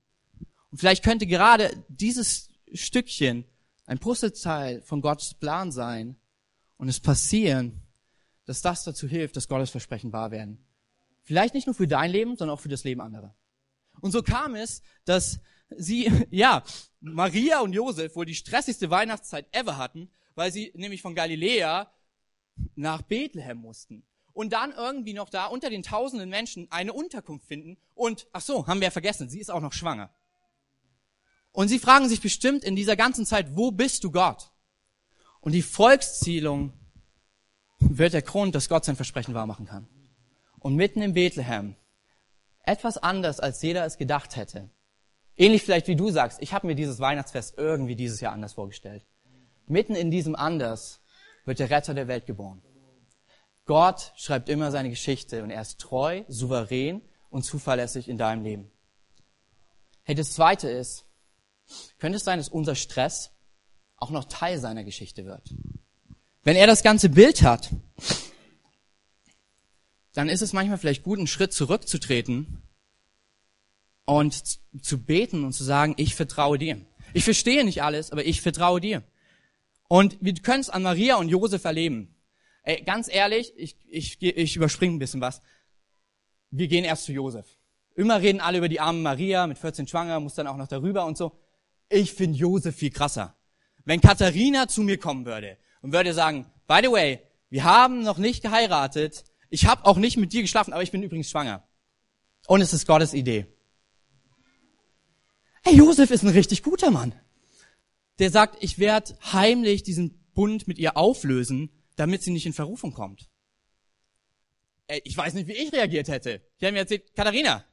Und 0.71 0.79
vielleicht 0.79 1.03
könnte 1.03 1.27
gerade 1.27 1.85
dieses 1.87 2.49
Stückchen 2.73 3.45
ein 3.85 3.99
Puzzleteil 3.99 4.81
von 4.81 5.01
Gottes 5.01 5.35
Plan 5.35 5.71
sein 5.71 6.17
und 6.77 6.89
es 6.89 6.99
passieren, 6.99 7.81
dass 8.45 8.61
das 8.61 8.83
dazu 8.83 9.07
hilft, 9.07 9.35
dass 9.35 9.47
Gottes 9.47 9.69
Versprechen 9.69 10.11
wahr 10.13 10.31
werden. 10.31 10.65
Vielleicht 11.23 11.53
nicht 11.53 11.67
nur 11.67 11.75
für 11.75 11.87
dein 11.87 12.11
Leben, 12.11 12.35
sondern 12.37 12.55
auch 12.55 12.61
für 12.61 12.69
das 12.69 12.83
Leben 12.83 13.01
anderer. 13.01 13.35
Und 14.01 14.11
so 14.11 14.21
kam 14.21 14.55
es, 14.55 14.81
dass 15.05 15.39
sie, 15.69 16.11
ja, 16.31 16.63
Maria 17.01 17.61
und 17.61 17.73
Josef 17.73 18.15
wohl 18.15 18.25
die 18.25 18.35
stressigste 18.35 18.89
Weihnachtszeit 18.89 19.47
ever 19.51 19.77
hatten, 19.77 20.09
weil 20.35 20.51
sie 20.51 20.71
nämlich 20.75 21.01
von 21.01 21.15
Galiläa 21.15 21.91
nach 22.75 23.01
Bethlehem 23.01 23.57
mussten. 23.57 24.03
Und 24.33 24.51
dann 24.51 24.73
irgendwie 24.73 25.13
noch 25.13 25.29
da 25.29 25.45
unter 25.45 25.69
den 25.69 25.81
tausenden 25.81 26.29
Menschen 26.29 26.69
eine 26.69 26.91
Unterkunft 26.91 27.45
finden. 27.45 27.77
Und, 27.93 28.27
ach 28.33 28.41
so, 28.41 28.67
haben 28.67 28.81
wir 28.81 28.87
ja 28.87 28.91
vergessen, 28.91 29.29
sie 29.29 29.39
ist 29.39 29.49
auch 29.49 29.61
noch 29.61 29.71
schwanger. 29.71 30.13
Und 31.53 31.69
sie 31.69 31.79
fragen 31.79 32.09
sich 32.09 32.19
bestimmt 32.19 32.65
in 32.65 32.75
dieser 32.75 32.97
ganzen 32.97 33.25
Zeit, 33.25 33.55
wo 33.55 33.71
bist 33.71 34.03
du 34.03 34.11
Gott? 34.11 34.51
Und 35.39 35.53
die 35.53 35.61
Volkszählung 35.61 36.73
wird 37.79 38.13
der 38.13 38.23
Grund, 38.23 38.55
dass 38.55 38.67
Gott 38.67 38.83
sein 38.83 38.97
Versprechen 38.97 39.33
wahrmachen 39.33 39.65
kann. 39.65 39.87
Und 40.59 40.75
mitten 40.75 41.01
in 41.01 41.13
Bethlehem, 41.13 41.77
etwas 42.63 42.97
anders, 42.97 43.39
als 43.39 43.61
jeder 43.61 43.85
es 43.85 43.97
gedacht 43.97 44.35
hätte, 44.35 44.69
Ähnlich 45.37 45.63
vielleicht 45.63 45.87
wie 45.87 45.95
du 45.95 46.09
sagst, 46.11 46.41
ich 46.41 46.53
habe 46.53 46.67
mir 46.67 46.75
dieses 46.75 46.99
Weihnachtsfest 46.99 47.57
irgendwie 47.57 47.95
dieses 47.95 48.21
Jahr 48.21 48.33
anders 48.33 48.53
vorgestellt. 48.53 49.05
Mitten 49.67 49.95
in 49.95 50.11
diesem 50.11 50.35
anders 50.35 51.01
wird 51.45 51.59
der 51.59 51.69
Retter 51.69 51.93
der 51.93 52.07
Welt 52.07 52.25
geboren. 52.25 52.61
Gott 53.65 54.13
schreibt 54.15 54.47
immer 54.47 54.71
seine 54.71 54.89
Geschichte 54.89 55.43
und 55.43 55.49
er 55.49 55.61
ist 55.61 55.79
treu, 55.79 56.23
souverän 56.27 57.01
und 57.29 57.43
zuverlässig 57.43 58.07
in 58.07 58.17
deinem 58.17 58.43
Leben. 58.43 58.71
Hey, 60.03 60.15
das 60.15 60.33
zweite 60.33 60.69
ist, 60.69 61.05
könnte 61.97 62.17
es 62.17 62.23
sein, 62.23 62.37
dass 62.37 62.47
unser 62.47 62.75
Stress 62.75 63.31
auch 63.97 64.11
noch 64.11 64.25
Teil 64.25 64.59
seiner 64.59 64.83
Geschichte 64.83 65.25
wird? 65.25 65.53
Wenn 66.43 66.55
er 66.55 66.67
das 66.67 66.83
ganze 66.83 67.09
Bild 67.09 67.41
hat, 67.41 67.71
dann 70.13 70.29
ist 70.29 70.43
es 70.43 70.53
manchmal 70.53 70.77
vielleicht 70.77 71.03
gut, 71.03 71.17
einen 71.17 71.27
Schritt 71.27 71.51
zurückzutreten 71.51 72.61
und 74.05 74.59
zu 74.81 75.03
beten 75.03 75.43
und 75.43 75.53
zu 75.53 75.63
sagen, 75.63 75.95
ich 75.97 76.15
vertraue 76.15 76.57
dir. 76.57 76.79
Ich 77.13 77.23
verstehe 77.23 77.63
nicht 77.63 77.83
alles, 77.83 78.11
aber 78.11 78.25
ich 78.25 78.41
vertraue 78.41 78.79
dir. 78.79 79.03
Und 79.87 80.17
wir 80.21 80.33
können 80.35 80.61
es 80.61 80.69
an 80.69 80.83
Maria 80.83 81.17
und 81.17 81.29
Josef 81.29 81.63
erleben. 81.65 82.15
Ey, 82.63 82.81
ganz 82.83 83.07
ehrlich, 83.13 83.53
ich, 83.57 83.77
ich, 83.87 84.21
ich 84.21 84.55
überspringe 84.55 84.95
ein 84.95 84.99
bisschen 84.99 85.21
was. 85.21 85.41
Wir 86.49 86.67
gehen 86.67 86.83
erst 86.83 87.05
zu 87.05 87.13
Josef. 87.13 87.45
Immer 87.95 88.21
reden 88.21 88.41
alle 88.41 88.57
über 88.57 88.69
die 88.69 88.79
arme 88.79 88.99
Maria, 88.99 89.47
mit 89.47 89.57
14 89.57 89.87
schwanger, 89.87 90.19
muss 90.19 90.35
dann 90.35 90.47
auch 90.47 90.57
noch 90.57 90.67
darüber 90.67 91.05
und 91.05 91.17
so. 91.17 91.39
Ich 91.89 92.13
finde 92.13 92.37
Josef 92.37 92.75
viel 92.75 92.89
krasser. 92.89 93.35
Wenn 93.85 94.01
Katharina 94.01 94.67
zu 94.67 94.81
mir 94.81 94.97
kommen 94.97 95.25
würde 95.25 95.57
und 95.81 95.93
würde 95.93 96.13
sagen, 96.13 96.51
by 96.67 96.79
the 96.83 96.91
way, 96.91 97.19
wir 97.49 97.63
haben 97.63 98.01
noch 98.01 98.17
nicht 98.17 98.41
geheiratet, 98.41 99.23
ich 99.49 99.67
habe 99.67 99.85
auch 99.85 99.97
nicht 99.97 100.17
mit 100.17 100.33
dir 100.33 100.41
geschlafen, 100.41 100.73
aber 100.73 100.83
ich 100.83 100.91
bin 100.91 101.03
übrigens 101.03 101.29
schwanger. 101.29 101.63
Und 102.47 102.61
es 102.61 102.73
ist 102.73 102.87
Gottes 102.87 103.13
Idee. 103.13 103.45
Hey, 105.67 105.77
Josef 105.77 106.11
ist 106.11 106.21
ein 106.21 106.29
richtig 106.29 106.61
guter 106.61 106.91
Mann. 106.91 107.19
Der 108.19 108.29
sagt, 108.29 108.63
ich 108.63 108.77
werde 108.77 109.17
heimlich 109.33 109.81
diesen 109.81 110.23
Bund 110.35 110.67
mit 110.67 110.77
ihr 110.77 110.95
auflösen, 110.95 111.71
damit 111.95 112.21
sie 112.21 112.29
nicht 112.29 112.45
in 112.45 112.53
Verrufung 112.53 112.93
kommt. 112.93 113.31
Ey, 114.85 115.01
ich 115.05 115.17
weiß 115.17 115.33
nicht, 115.33 115.47
wie 115.47 115.53
ich 115.53 115.73
reagiert 115.73 116.07
hätte. 116.07 116.43
Ich 116.57 116.61
hätte 116.61 116.73
mir 116.73 116.81
erzählt, 116.81 117.15
Katharina, 117.15 117.65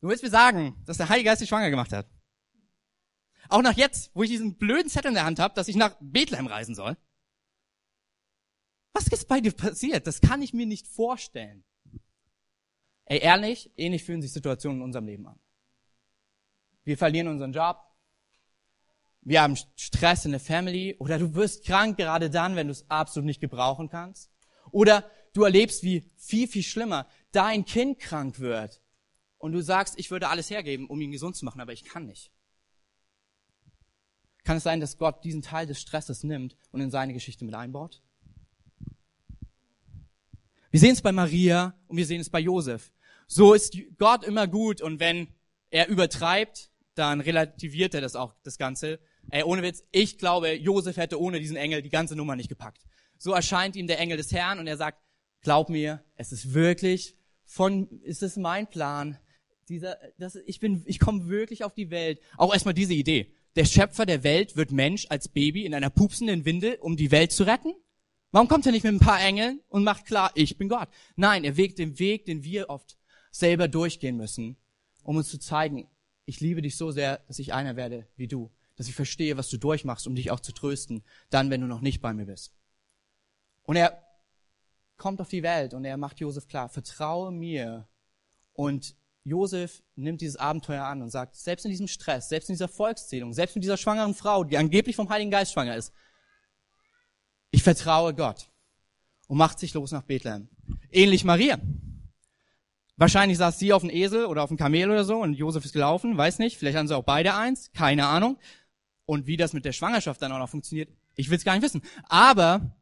du 0.00 0.08
willst 0.08 0.24
mir 0.24 0.30
sagen, 0.30 0.82
dass 0.84 0.96
der 0.96 1.08
Heilige 1.08 1.30
Geist 1.30 1.42
dich 1.42 1.48
schwanger 1.48 1.70
gemacht 1.70 1.92
hat. 1.92 2.10
Auch 3.48 3.62
nach 3.62 3.76
jetzt, 3.76 4.10
wo 4.12 4.24
ich 4.24 4.30
diesen 4.30 4.56
blöden 4.56 4.90
Zettel 4.90 5.10
in 5.10 5.14
der 5.14 5.26
Hand 5.26 5.38
habe, 5.38 5.54
dass 5.54 5.68
ich 5.68 5.76
nach 5.76 5.96
Bethlehem 6.00 6.48
reisen 6.48 6.74
soll. 6.74 6.96
Was 8.94 9.06
ist 9.06 9.28
bei 9.28 9.40
dir 9.40 9.52
passiert? 9.52 10.08
Das 10.08 10.20
kann 10.20 10.42
ich 10.42 10.52
mir 10.52 10.66
nicht 10.66 10.88
vorstellen. 10.88 11.62
Ey, 13.04 13.20
ehrlich, 13.20 13.70
ähnlich 13.76 14.02
fühlen 14.02 14.22
sich 14.22 14.32
Situationen 14.32 14.80
in 14.80 14.84
unserem 14.84 15.06
Leben 15.06 15.28
an. 15.28 15.38
Wir 16.84 16.98
verlieren 16.98 17.28
unseren 17.28 17.52
Job. 17.52 17.78
Wir 19.20 19.42
haben 19.42 19.56
Stress 19.76 20.24
in 20.24 20.32
der 20.32 20.40
Family 20.40 20.96
oder 20.98 21.18
du 21.18 21.34
wirst 21.34 21.64
krank 21.64 21.96
gerade 21.96 22.28
dann, 22.28 22.56
wenn 22.56 22.66
du 22.66 22.72
es 22.72 22.88
absolut 22.90 23.26
nicht 23.26 23.40
gebrauchen 23.40 23.88
kannst. 23.88 24.32
Oder 24.72 25.08
du 25.32 25.44
erlebst, 25.44 25.84
wie 25.84 26.10
viel, 26.16 26.48
viel 26.48 26.62
schlimmer 26.62 27.06
dein 27.30 27.64
Kind 27.64 27.98
krank 28.00 28.40
wird 28.40 28.82
und 29.38 29.52
du 29.52 29.62
sagst, 29.62 29.98
ich 29.98 30.10
würde 30.10 30.28
alles 30.28 30.50
hergeben, 30.50 30.86
um 30.88 31.00
ihn 31.00 31.12
gesund 31.12 31.36
zu 31.36 31.44
machen, 31.44 31.60
aber 31.60 31.72
ich 31.72 31.84
kann 31.84 32.06
nicht. 32.06 32.32
Kann 34.44 34.56
es 34.56 34.64
sein, 34.64 34.80
dass 34.80 34.98
Gott 34.98 35.24
diesen 35.24 35.42
Teil 35.42 35.66
des 35.66 35.80
Stresses 35.80 36.24
nimmt 36.24 36.56
und 36.72 36.80
in 36.80 36.90
seine 36.90 37.12
Geschichte 37.12 37.44
mit 37.44 37.54
einbaut? 37.54 38.02
Wir 40.72 40.80
sehen 40.80 40.92
es 40.92 41.02
bei 41.02 41.12
Maria 41.12 41.78
und 41.86 41.96
wir 41.96 42.06
sehen 42.06 42.20
es 42.20 42.30
bei 42.30 42.40
Josef. 42.40 42.92
So 43.28 43.54
ist 43.54 43.76
Gott 43.98 44.24
immer 44.24 44.48
gut 44.48 44.80
und 44.80 44.98
wenn 44.98 45.28
er 45.70 45.88
übertreibt, 45.88 46.71
dann 46.94 47.20
relativiert 47.20 47.94
er 47.94 48.00
das 48.00 48.16
auch, 48.16 48.34
das 48.42 48.58
Ganze. 48.58 49.00
Ey, 49.30 49.42
ohne 49.42 49.62
Witz, 49.62 49.84
ich 49.90 50.18
glaube, 50.18 50.52
Josef 50.52 50.96
hätte 50.96 51.20
ohne 51.20 51.40
diesen 51.40 51.56
Engel 51.56 51.82
die 51.82 51.90
ganze 51.90 52.16
Nummer 52.16 52.36
nicht 52.36 52.48
gepackt. 52.48 52.82
So 53.18 53.32
erscheint 53.32 53.76
ihm 53.76 53.86
der 53.86 54.00
Engel 54.00 54.16
des 54.16 54.32
Herrn 54.32 54.58
und 54.58 54.66
er 54.66 54.76
sagt, 54.76 54.98
glaub 55.42 55.68
mir, 55.68 56.04
es 56.16 56.32
ist 56.32 56.54
wirklich 56.54 57.16
von, 57.44 57.88
ist 58.02 58.22
es 58.22 58.36
mein 58.36 58.68
Plan. 58.68 59.18
Dieser, 59.68 59.96
das, 60.18 60.36
ich 60.46 60.60
bin, 60.60 60.82
ich 60.86 60.98
komme 60.98 61.28
wirklich 61.28 61.64
auf 61.64 61.74
die 61.74 61.90
Welt. 61.90 62.20
Auch 62.36 62.52
erstmal 62.52 62.74
diese 62.74 62.94
Idee. 62.94 63.32
Der 63.54 63.64
Schöpfer 63.64 64.06
der 64.06 64.24
Welt 64.24 64.56
wird 64.56 64.72
Mensch 64.72 65.06
als 65.08 65.28
Baby 65.28 65.64
in 65.64 65.74
einer 65.74 65.90
pupsenden 65.90 66.44
Windel, 66.44 66.78
um 66.80 66.96
die 66.96 67.10
Welt 67.10 67.32
zu 67.32 67.44
retten? 67.44 67.74
Warum 68.30 68.48
kommt 68.48 68.64
er 68.64 68.72
nicht 68.72 68.84
mit 68.84 68.94
ein 68.94 68.98
paar 68.98 69.20
Engeln 69.20 69.60
und 69.68 69.84
macht 69.84 70.06
klar, 70.06 70.32
ich 70.34 70.56
bin 70.56 70.70
Gott? 70.70 70.88
Nein, 71.16 71.44
er 71.44 71.58
wägt 71.58 71.78
den 71.78 71.98
Weg, 71.98 72.24
den 72.24 72.42
wir 72.44 72.70
oft 72.70 72.96
selber 73.30 73.68
durchgehen 73.68 74.16
müssen, 74.16 74.56
um 75.02 75.16
uns 75.16 75.28
zu 75.28 75.38
zeigen, 75.38 75.86
ich 76.24 76.40
liebe 76.40 76.62
dich 76.62 76.76
so 76.76 76.90
sehr, 76.90 77.18
dass 77.28 77.38
ich 77.38 77.52
einer 77.52 77.76
werde 77.76 78.06
wie 78.16 78.28
du, 78.28 78.50
dass 78.76 78.88
ich 78.88 78.94
verstehe, 78.94 79.36
was 79.36 79.48
du 79.48 79.58
durchmachst, 79.58 80.06
um 80.06 80.14
dich 80.14 80.30
auch 80.30 80.40
zu 80.40 80.52
trösten, 80.52 81.02
dann, 81.30 81.50
wenn 81.50 81.60
du 81.60 81.66
noch 81.66 81.80
nicht 81.80 82.00
bei 82.00 82.12
mir 82.12 82.26
bist. 82.26 82.54
Und 83.64 83.76
er 83.76 84.02
kommt 84.96 85.20
auf 85.20 85.28
die 85.28 85.42
Welt 85.42 85.74
und 85.74 85.84
er 85.84 85.96
macht 85.96 86.20
Josef 86.20 86.48
klar, 86.48 86.68
vertraue 86.68 87.32
mir. 87.32 87.88
Und 88.52 88.94
Josef 89.24 89.82
nimmt 89.94 90.20
dieses 90.20 90.36
Abenteuer 90.36 90.84
an 90.84 91.02
und 91.02 91.10
sagt, 91.10 91.36
selbst 91.36 91.64
in 91.64 91.70
diesem 91.70 91.88
Stress, 91.88 92.28
selbst 92.28 92.48
in 92.48 92.54
dieser 92.54 92.68
Volkszählung, 92.68 93.32
selbst 93.32 93.54
mit 93.54 93.64
dieser 93.64 93.76
schwangeren 93.76 94.14
Frau, 94.14 94.44
die 94.44 94.58
angeblich 94.58 94.96
vom 94.96 95.08
Heiligen 95.08 95.30
Geist 95.30 95.52
schwanger 95.52 95.76
ist, 95.76 95.92
ich 97.50 97.62
vertraue 97.62 98.14
Gott 98.14 98.48
und 99.28 99.38
macht 99.38 99.58
sich 99.58 99.74
los 99.74 99.92
nach 99.92 100.02
Bethlehem. 100.02 100.48
Ähnlich 100.90 101.24
Maria. 101.24 101.58
Wahrscheinlich 103.02 103.36
saß 103.38 103.58
sie 103.58 103.72
auf 103.72 103.82
dem 103.82 103.90
Esel 103.90 104.26
oder 104.26 104.44
auf 104.44 104.48
dem 104.48 104.56
Kamel 104.56 104.88
oder 104.88 105.04
so 105.04 105.20
und 105.20 105.34
Josef 105.34 105.64
ist 105.64 105.72
gelaufen, 105.72 106.16
weiß 106.16 106.38
nicht. 106.38 106.56
Vielleicht 106.56 106.78
haben 106.78 106.86
sie 106.86 106.96
auch 106.96 107.02
beide 107.02 107.34
eins, 107.34 107.72
keine 107.72 108.06
Ahnung. 108.06 108.38
Und 109.06 109.26
wie 109.26 109.36
das 109.36 109.54
mit 109.54 109.64
der 109.64 109.72
Schwangerschaft 109.72 110.22
dann 110.22 110.30
auch 110.30 110.38
noch 110.38 110.48
funktioniert, 110.48 110.88
ich 111.16 111.28
will 111.28 111.36
es 111.36 111.42
gar 111.42 111.54
nicht 111.54 111.64
wissen. 111.64 111.82
Aber 112.04 112.76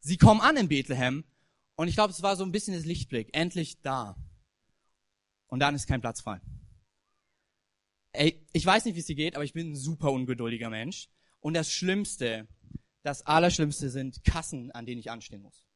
sie 0.00 0.16
kommen 0.16 0.40
an 0.40 0.56
in 0.56 0.68
Bethlehem 0.68 1.24
und 1.74 1.88
ich 1.88 1.94
glaube, 1.94 2.10
es 2.10 2.22
war 2.22 2.36
so 2.36 2.44
ein 2.44 2.52
bisschen 2.52 2.72
das 2.72 2.86
Lichtblick, 2.86 3.28
endlich 3.36 3.82
da. 3.82 4.16
Und 5.46 5.60
dann 5.60 5.74
ist 5.74 5.86
kein 5.86 6.00
Platz 6.00 6.22
frei. 6.22 6.40
Ey, 8.12 8.46
ich 8.54 8.64
weiß 8.64 8.86
nicht, 8.86 8.94
wie 8.94 9.00
es 9.00 9.06
dir 9.06 9.14
geht, 9.14 9.34
aber 9.34 9.44
ich 9.44 9.52
bin 9.52 9.72
ein 9.72 9.76
super 9.76 10.10
ungeduldiger 10.10 10.70
Mensch. 10.70 11.10
Und 11.40 11.52
das 11.52 11.70
Schlimmste, 11.70 12.48
das 13.02 13.26
Allerschlimmste 13.26 13.90
sind 13.90 14.24
Kassen, 14.24 14.70
an 14.70 14.86
denen 14.86 15.00
ich 15.00 15.10
anstehen 15.10 15.42
muss. 15.42 15.66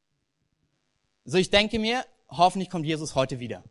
So, 1.25 1.37
ich 1.37 1.51
denke 1.51 1.79
mir, 1.79 2.03
hoffentlich 2.31 2.71
kommt 2.71 2.87
Jesus 2.87 3.15
heute 3.15 3.41
wieder. 3.41 3.63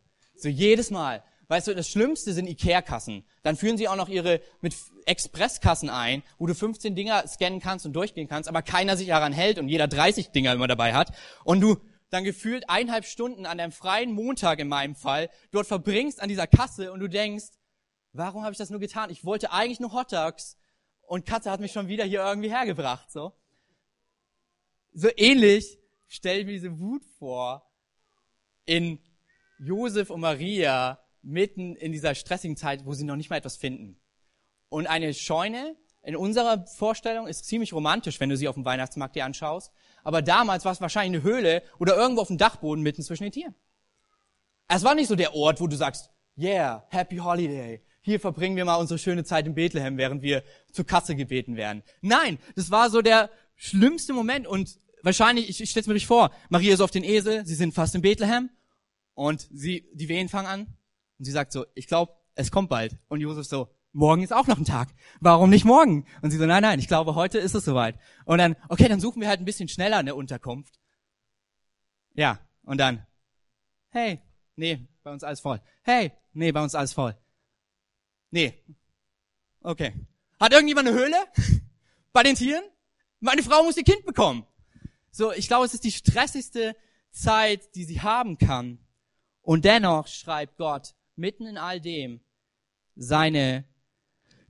So 0.42 0.50
jedes 0.50 0.90
Mal. 0.90 1.24
Weißt 1.50 1.68
du, 1.68 1.74
das 1.74 1.90
Schlimmste 1.90 2.34
sind 2.34 2.48
Ikea-Kassen. 2.48 3.26
Dann 3.42 3.56
führen 3.56 3.78
sie 3.78 3.88
auch 3.88 3.96
noch 3.96 4.08
ihre 4.08 4.40
mit 4.62 4.76
Expresskassen 5.06 5.90
ein, 5.90 6.22
wo 6.38 6.46
du 6.46 6.54
15 6.54 6.96
Dinger 6.96 7.28
scannen 7.28 7.60
kannst 7.60 7.86
und 7.86 7.94
durchgehen 7.94 8.28
kannst, 8.28 8.48
aber 8.48 8.62
keiner 8.62 8.96
sich 8.96 9.08
daran 9.08 9.34
hält 9.34 9.58
und 9.58 9.68
jeder 9.68 9.88
30 9.88 10.30
Dinger 10.30 10.54
immer 10.54 10.68
dabei 10.68 10.94
hat. 10.94 11.12
Und 11.44 11.62
du, 11.62 11.78
dann 12.12 12.24
gefühlt 12.24 12.70
eineinhalb 12.70 13.06
Stunden 13.06 13.46
an 13.46 13.60
einem 13.60 13.72
freien 13.72 14.12
Montag 14.14 14.60
in 14.60 14.68
meinem 14.68 14.96
Fall 14.96 15.30
dort 15.52 15.68
verbringst 15.68 16.22
an 16.22 16.30
dieser 16.30 16.48
Kasse 16.48 16.92
und 16.92 17.00
du 17.00 17.08
denkst, 17.08 17.48
warum 18.14 18.44
habe 18.44 18.52
ich 18.52 18.58
das 18.58 18.70
nur 18.70 18.80
getan? 18.80 19.10
Ich 19.10 19.26
wollte 19.26 19.52
eigentlich 19.52 19.80
nur 19.80 19.94
Hot 19.94 20.14
Dogs 20.14 20.58
und 21.02 21.26
Katze 21.26 21.52
hat 21.52 21.60
mich 21.60 21.72
schon 21.72 21.88
wieder 21.88 22.06
hier 22.06 22.24
irgendwie 22.24 22.50
hergebracht, 22.50 23.12
so. 23.12 23.34
So 24.94 25.10
ähnlich 25.18 25.80
stell 26.08 26.46
mir 26.46 26.54
diese 26.54 26.80
Wut 26.80 27.04
vor 27.18 27.72
in 28.66 29.00
Josef 29.60 30.10
und 30.10 30.22
Maria 30.22 31.00
mitten 31.22 31.76
in 31.76 31.92
dieser 31.92 32.16
stressigen 32.16 32.58
Zeit, 32.58 32.86
wo 32.86 32.94
sie 32.94 33.04
noch 33.04 33.16
nicht 33.16 33.30
mal 33.30 33.38
etwas 33.38 33.58
finden. 33.58 34.00
Und 34.70 34.88
eine 34.88 35.14
Scheune 35.14 35.76
in 36.02 36.16
unserer 36.16 36.66
Vorstellung 36.66 37.28
ist 37.28 37.46
ziemlich 37.46 37.74
romantisch, 37.74 38.20
wenn 38.20 38.30
du 38.30 38.38
sie 38.38 38.48
auf 38.48 38.56
dem 38.56 38.66
Weihnachtsmarkt 38.66 39.16
dir 39.16 39.26
anschaust. 39.26 39.72
Aber 40.04 40.22
damals 40.22 40.64
war 40.64 40.72
es 40.72 40.82
wahrscheinlich 40.82 41.22
eine 41.22 41.30
Höhle 41.30 41.62
oder 41.78 41.98
irgendwo 41.98 42.22
auf 42.22 42.30
dem 42.30 42.38
Dachboden 42.38 42.84
mitten 42.84 43.04
zwischen 43.04 43.24
den 43.24 43.34
Tieren. 43.34 43.56
Es 44.70 44.84
war 44.84 44.96
nicht 44.96 45.08
so 45.08 45.16
der 45.16 45.36
Ort, 45.36 45.60
wo 45.60 45.68
du 45.68 45.76
sagst, 45.76 46.10
yeah, 46.38 46.88
happy 46.90 47.18
holiday. 47.18 47.84
Hier 48.02 48.20
verbringen 48.20 48.56
wir 48.56 48.64
mal 48.64 48.78
unsere 48.78 48.98
schöne 48.98 49.26
Zeit 49.26 49.46
in 49.46 49.56
Bethlehem, 49.56 49.98
während 49.98 50.22
wir 50.22 50.44
zur 50.72 50.86
Kasse 50.86 51.16
gebeten 51.16 51.58
werden. 51.58 51.84
Nein, 52.02 52.40
das 52.56 52.72
war 52.72 52.90
so 52.90 53.02
der 53.02 53.30
schlimmste 53.56 54.14
Moment 54.14 54.48
und 54.48 54.80
wahrscheinlich, 55.04 55.50
ich, 55.50 55.62
ich 55.62 55.70
stelle 55.70 55.82
es 55.82 55.88
mir 55.88 55.96
richtig 55.96 56.08
vor, 56.08 56.32
Maria 56.48 56.74
ist 56.74 56.82
auf 56.82 56.92
den 56.92 57.04
Esel, 57.04 57.46
sie 57.46 57.56
sind 57.56 57.74
fast 57.74 57.94
in 57.96 58.02
Bethlehem 58.02 58.50
und 59.20 59.50
sie, 59.52 59.86
die 59.92 60.08
Wehen 60.08 60.30
fangen 60.30 60.48
an 60.48 60.62
und 61.18 61.26
sie 61.26 61.32
sagt 61.32 61.52
so, 61.52 61.66
ich 61.76 61.88
glaube, 61.88 62.14
es 62.36 62.52
kommt 62.52 62.70
bald. 62.70 62.98
Und 63.10 63.20
Josef 63.20 63.46
so, 63.46 63.68
morgen 63.92 64.24
ist 64.24 64.32
auch 64.32 64.48
noch 64.48 64.58
ein 64.58 64.64
Tag. 64.64 64.88
Warum 65.20 65.50
nicht 65.50 65.66
morgen? 65.66 66.06
Und 66.22 66.32
sie 66.32 66.38
so, 66.38 66.46
nein, 66.46 66.62
nein, 66.62 66.80
ich 66.80 66.88
glaube, 66.88 67.16
heute 67.16 67.38
ist 67.38 67.54
es 67.54 67.66
soweit. 67.66 68.00
Und 68.24 68.38
dann, 68.38 68.56
okay, 68.70 68.88
dann 68.88 69.02
suchen 69.02 69.22
wir 69.22 69.28
halt 69.28 69.42
ein 69.42 69.46
bisschen 69.46 69.68
schneller 69.68 69.98
eine 69.98 70.16
Unterkunft. 70.16 70.80
Ja, 72.14 72.40
und 72.64 72.78
dann, 72.78 73.06
hey, 73.90 74.22
nee, 74.56 74.88
bei 75.04 75.12
uns 75.12 75.26
alles 75.26 75.42
voll. 75.42 75.60
Hey, 75.84 76.14
nee, 76.32 76.54
bei 76.54 76.64
uns 76.64 76.74
alles 76.74 76.94
voll. 76.94 77.18
Nee. 78.32 78.54
Okay. 79.60 79.94
Hat 80.40 80.54
irgendjemand 80.54 80.88
eine 80.88 80.98
Höhle? 80.98 81.18
Bei 82.14 82.24
den 82.24 82.36
Tieren? 82.36 82.64
Meine 83.20 83.44
Frau 83.44 83.64
muss 83.64 83.76
ihr 83.76 83.84
Kind 83.84 84.06
bekommen. 84.06 84.46
So, 85.12 85.34
ich 85.34 85.50
glaube, 85.50 85.66
es 85.66 85.74
ist 85.74 85.84
die 85.84 85.92
stressigste 85.92 86.74
Zeit, 87.12 87.76
die 87.76 87.84
sie 87.84 88.00
haben 88.00 88.38
kann. 88.38 88.80
Und 89.50 89.66
dennoch 89.66 90.06
schreibt 90.06 90.58
Gott 90.58 90.94
mitten 91.16 91.48
in 91.48 91.58
all 91.58 91.82
dem 91.82 92.20
seine 92.96 93.66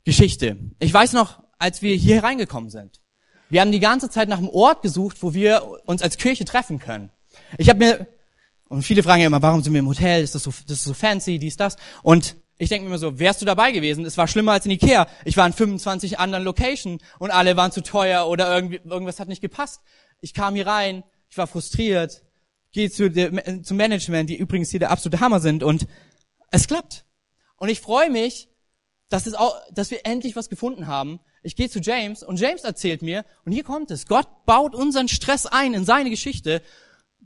Geschichte. 0.03 0.57
Ich 0.79 0.93
weiß 0.93 1.13
noch, 1.13 1.41
als 1.57 1.81
wir 1.81 1.95
hier 1.95 2.21
reingekommen 2.21 2.69
sind. 2.69 2.99
Wir 3.47 3.61
haben 3.61 3.71
die 3.71 3.79
ganze 3.79 4.09
Zeit 4.09 4.27
nach 4.27 4.39
einem 4.39 4.49
Ort 4.49 4.81
gesucht, 4.81 5.23
wo 5.23 5.33
wir 5.33 5.79
uns 5.85 6.01
als 6.01 6.17
Kirche 6.17 6.43
treffen 6.43 6.79
können. 6.79 7.11
Ich 7.57 7.69
habe 7.69 7.79
mir, 7.79 8.07
und 8.67 8.81
viele 8.81 9.01
fragen 9.01 9.21
ja 9.21 9.27
immer, 9.27 9.41
warum 9.41 9.63
sind 9.63 9.71
wir 9.71 9.79
im 9.79 9.87
Hotel? 9.87 10.21
Ist 10.21 10.35
das 10.35 10.43
so, 10.43 10.51
das 10.67 10.79
ist 10.79 10.83
so 10.83 10.93
fancy, 10.93 11.39
dies, 11.39 11.55
das? 11.55 11.77
Und 12.03 12.35
ich 12.57 12.67
denke 12.67 12.83
mir 12.83 12.89
immer 12.89 12.97
so, 12.97 13.19
wärst 13.19 13.41
du 13.41 13.45
dabei 13.45 13.71
gewesen? 13.71 14.03
Es 14.03 14.17
war 14.17 14.27
schlimmer 14.27 14.51
als 14.51 14.65
in 14.65 14.71
Ikea. 14.71 15.07
Ich 15.23 15.37
war 15.37 15.47
in 15.47 15.53
25 15.53 16.19
anderen 16.19 16.43
Locations 16.43 17.01
und 17.19 17.31
alle 17.31 17.55
waren 17.55 17.71
zu 17.71 17.83
teuer 17.83 18.27
oder 18.27 18.53
irgendwie, 18.53 18.81
irgendwas 18.83 19.21
hat 19.21 19.29
nicht 19.29 19.41
gepasst. 19.41 19.79
Ich 20.19 20.33
kam 20.33 20.55
hier 20.55 20.67
rein, 20.67 21.05
ich 21.29 21.37
war 21.37 21.47
frustriert, 21.47 22.21
gehe 22.71 22.89
zu 22.89 23.09
der, 23.09 23.63
zum 23.63 23.77
Management, 23.77 24.29
die 24.29 24.37
übrigens 24.37 24.69
hier 24.69 24.79
der 24.79 24.91
absolute 24.91 25.19
Hammer 25.19 25.39
sind 25.39 25.63
und 25.63 25.87
es 26.51 26.67
klappt. 26.67 27.05
Und 27.57 27.69
ich 27.69 27.81
freue 27.81 28.09
mich, 28.09 28.49
dass, 29.09 29.25
es 29.25 29.33
auch, 29.33 29.55
dass 29.71 29.91
wir 29.91 30.05
endlich 30.05 30.35
was 30.35 30.49
gefunden 30.49 30.87
haben. 30.87 31.19
Ich 31.41 31.55
gehe 31.55 31.69
zu 31.69 31.79
James 31.79 32.23
und 32.23 32.39
James 32.39 32.63
erzählt 32.63 33.01
mir, 33.01 33.25
und 33.43 33.51
hier 33.51 33.63
kommt 33.63 33.91
es, 33.91 34.05
Gott 34.05 34.27
baut 34.45 34.75
unseren 34.75 35.07
Stress 35.07 35.45
ein 35.45 35.73
in 35.73 35.85
seine 35.85 36.09
Geschichte. 36.09 36.61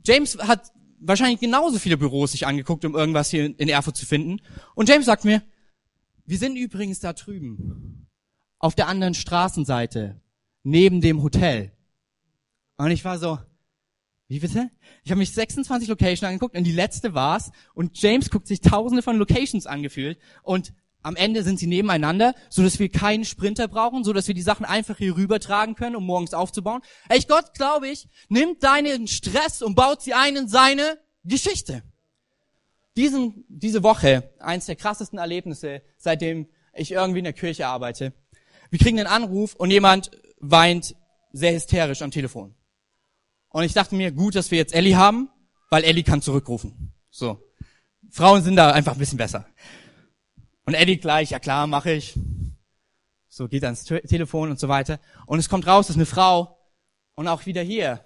James 0.04 0.38
hat 0.38 0.72
wahrscheinlich 0.98 1.40
genauso 1.40 1.78
viele 1.78 1.98
Büros 1.98 2.32
sich 2.32 2.46
angeguckt, 2.46 2.84
um 2.84 2.94
irgendwas 2.94 3.30
hier 3.30 3.58
in 3.58 3.68
Erfurt 3.68 3.96
zu 3.96 4.06
finden. 4.06 4.40
Und 4.74 4.88
James 4.88 5.06
sagt 5.06 5.24
mir, 5.24 5.42
wir 6.24 6.38
sind 6.38 6.56
übrigens 6.56 7.00
da 7.00 7.12
drüben, 7.12 8.08
auf 8.58 8.74
der 8.74 8.88
anderen 8.88 9.14
Straßenseite, 9.14 10.20
neben 10.62 11.02
dem 11.02 11.22
Hotel. 11.22 11.72
Und 12.78 12.90
ich 12.90 13.04
war 13.04 13.18
so, 13.18 13.38
wie 14.28 14.40
bitte? 14.40 14.70
Ich 15.04 15.10
habe 15.10 15.18
mich 15.18 15.32
26 15.32 15.88
Locations 15.88 16.24
angeguckt 16.24 16.56
und 16.56 16.64
die 16.64 16.72
letzte 16.72 17.14
war's. 17.14 17.50
Und 17.74 18.00
James 18.00 18.30
guckt 18.30 18.46
sich 18.46 18.60
tausende 18.60 19.02
von 19.02 19.16
Locations 19.16 19.66
angefühlt. 19.66 20.18
Und 20.42 20.72
am 21.02 21.16
Ende 21.16 21.42
sind 21.42 21.58
sie 21.58 21.66
nebeneinander, 21.66 22.34
so 22.48 22.62
dass 22.62 22.78
wir 22.78 22.88
keinen 22.88 23.26
Sprinter 23.26 23.68
brauchen, 23.68 24.04
so 24.04 24.14
dass 24.14 24.26
wir 24.26 24.34
die 24.34 24.40
Sachen 24.42 24.64
einfach 24.64 24.96
hier 24.96 25.14
rübertragen 25.14 25.74
können, 25.74 25.96
um 25.96 26.06
morgens 26.06 26.32
aufzubauen. 26.32 26.80
Echt 27.10 27.28
Gott, 27.28 27.52
glaube 27.52 27.88
ich, 27.88 28.08
nimmt 28.30 28.62
deinen 28.62 29.06
Stress 29.06 29.60
und 29.60 29.74
baut 29.74 30.00
sie 30.00 30.14
ein 30.14 30.36
in 30.36 30.48
seine 30.48 30.98
Geschichte. 31.22 31.82
Diesen, 32.96 33.44
diese 33.48 33.82
Woche, 33.82 34.32
eins 34.38 34.64
der 34.64 34.76
krassesten 34.76 35.18
Erlebnisse, 35.18 35.82
seitdem 35.98 36.48
ich 36.72 36.92
irgendwie 36.92 37.18
in 37.18 37.24
der 37.24 37.32
Kirche 37.34 37.66
arbeite. 37.66 38.14
Wir 38.70 38.78
kriegen 38.78 38.98
einen 38.98 39.08
Anruf 39.08 39.54
und 39.54 39.70
jemand 39.70 40.10
weint 40.40 40.96
sehr 41.32 41.52
hysterisch 41.52 42.00
am 42.00 42.10
Telefon. 42.10 42.54
Und 43.54 43.62
ich 43.62 43.72
dachte 43.72 43.94
mir, 43.94 44.10
gut, 44.10 44.34
dass 44.34 44.50
wir 44.50 44.58
jetzt 44.58 44.74
Ellie 44.74 44.96
haben, 44.96 45.30
weil 45.70 45.84
Ellie 45.84 46.02
kann 46.02 46.20
zurückrufen. 46.20 46.92
So. 47.08 47.40
Frauen 48.10 48.42
sind 48.42 48.56
da 48.56 48.72
einfach 48.72 48.94
ein 48.94 48.98
bisschen 48.98 49.16
besser. 49.16 49.46
Und 50.66 50.74
Eddie 50.74 50.96
gleich, 50.96 51.30
ja 51.30 51.38
klar, 51.38 51.68
mache 51.68 51.92
ich. 51.92 52.18
So 53.28 53.46
geht 53.46 53.62
ans 53.62 53.84
Telefon 53.84 54.50
und 54.50 54.58
so 54.58 54.66
weiter. 54.66 54.98
Und 55.26 55.38
es 55.38 55.48
kommt 55.48 55.68
raus, 55.68 55.86
dass 55.86 55.94
eine 55.94 56.04
Frau 56.04 56.58
und 57.14 57.28
auch 57.28 57.46
wieder 57.46 57.62
hier. 57.62 58.04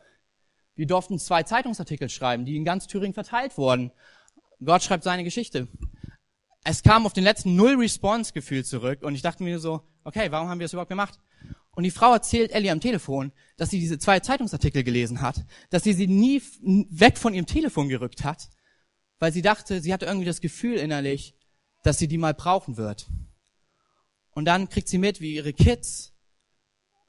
Wir 0.75 0.87
durften 0.87 1.19
zwei 1.19 1.45
Zeitungsartikel 1.45 2.11
schreiben, 2.11 2.45
die 2.45 2.55
in 2.55 2.67
ganz 2.67 2.87
Thüringen 2.87 3.15
verteilt 3.15 3.57
wurden. 3.57 3.91
Gott 4.63 4.83
schreibt 4.83 5.03
seine 5.03 5.25
Geschichte. 5.25 5.67
Es 6.63 6.83
kam 6.83 7.07
auf 7.07 7.15
den 7.15 7.25
letzten 7.25 7.57
null 7.57 7.77
Response 7.77 8.35
Gefühl 8.35 8.67
zurück 8.67 9.03
und 9.03 9.15
ich 9.15 9.23
dachte 9.23 9.43
mir 9.43 9.59
so, 9.61 9.81
okay, 10.05 10.31
warum 10.31 10.51
haben 10.51 10.59
wir 10.59 10.67
das 10.67 10.75
überhaupt 10.75 10.91
gemacht? 10.91 11.19
Und 11.79 11.85
die 11.85 11.93
Frau 11.93 12.13
erzählt 12.13 12.51
Ellie 12.51 12.73
am 12.73 12.81
Telefon, 12.81 13.31
dass 13.57 13.71
sie 13.71 13.79
diese 13.79 14.01
zwei 14.01 14.19
Zeitungsartikel 14.19 14.83
gelesen 14.83 15.21
hat, 15.21 15.45
dass 15.71 15.85
sie 15.85 15.93
sie 15.93 16.09
nie 16.09 16.43
weg 16.61 17.17
von 17.17 17.33
ihrem 17.33 17.47
Telefon 17.47 17.89
gerückt 17.89 18.25
hat, 18.25 18.49
weil 19.21 19.33
sie 19.33 19.43
dachte, 19.43 19.81
sie 19.81 19.93
hatte 19.93 20.07
irgendwie 20.07 20.27
das 20.27 20.41
Gefühl 20.41 20.75
innerlich, 20.75 21.37
dass 21.85 21.99
sie 21.99 22.09
die 22.09 22.19
mal 22.19 22.35
brauchen 22.35 22.79
wird. 22.79 23.09
Und 24.33 24.47
dann 24.47 24.69
kriegt 24.69 24.89
sie 24.89 24.99
mit, 24.99 25.21
wie 25.21 25.37
ihre 25.37 25.53
Kids, 25.53 26.15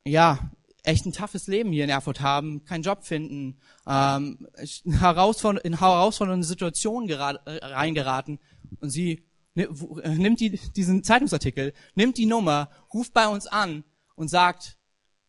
ja, 0.05 0.51
echt 0.83 1.03
ein 1.07 1.13
toughes 1.13 1.47
Leben 1.47 1.71
hier 1.71 1.85
in 1.85 1.89
Erfurt 1.89 2.21
haben, 2.21 2.63
keinen 2.63 2.83
Job 2.83 3.03
finden, 3.03 3.59
ähm, 3.87 4.45
in 4.83 4.99
herausfordernde 4.99 6.45
Situationen 6.45 7.09
äh, 7.09 7.65
reingeraten. 7.65 8.37
Und 8.81 8.91
sie 8.91 9.25
nimmt 9.55 10.39
die, 10.39 10.59
diesen 10.75 11.03
Zeitungsartikel, 11.03 11.73
nimmt 11.95 12.19
die 12.19 12.27
Nummer, 12.27 12.69
ruft 12.93 13.13
bei 13.13 13.27
uns 13.27 13.47
an 13.47 13.83
und 14.19 14.27
sagt, 14.27 14.77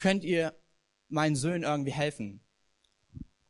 könnt 0.01 0.25
ihr 0.25 0.53
meinen 1.09 1.37
Söhnen 1.37 1.63
irgendwie 1.63 1.93
helfen? 1.93 2.41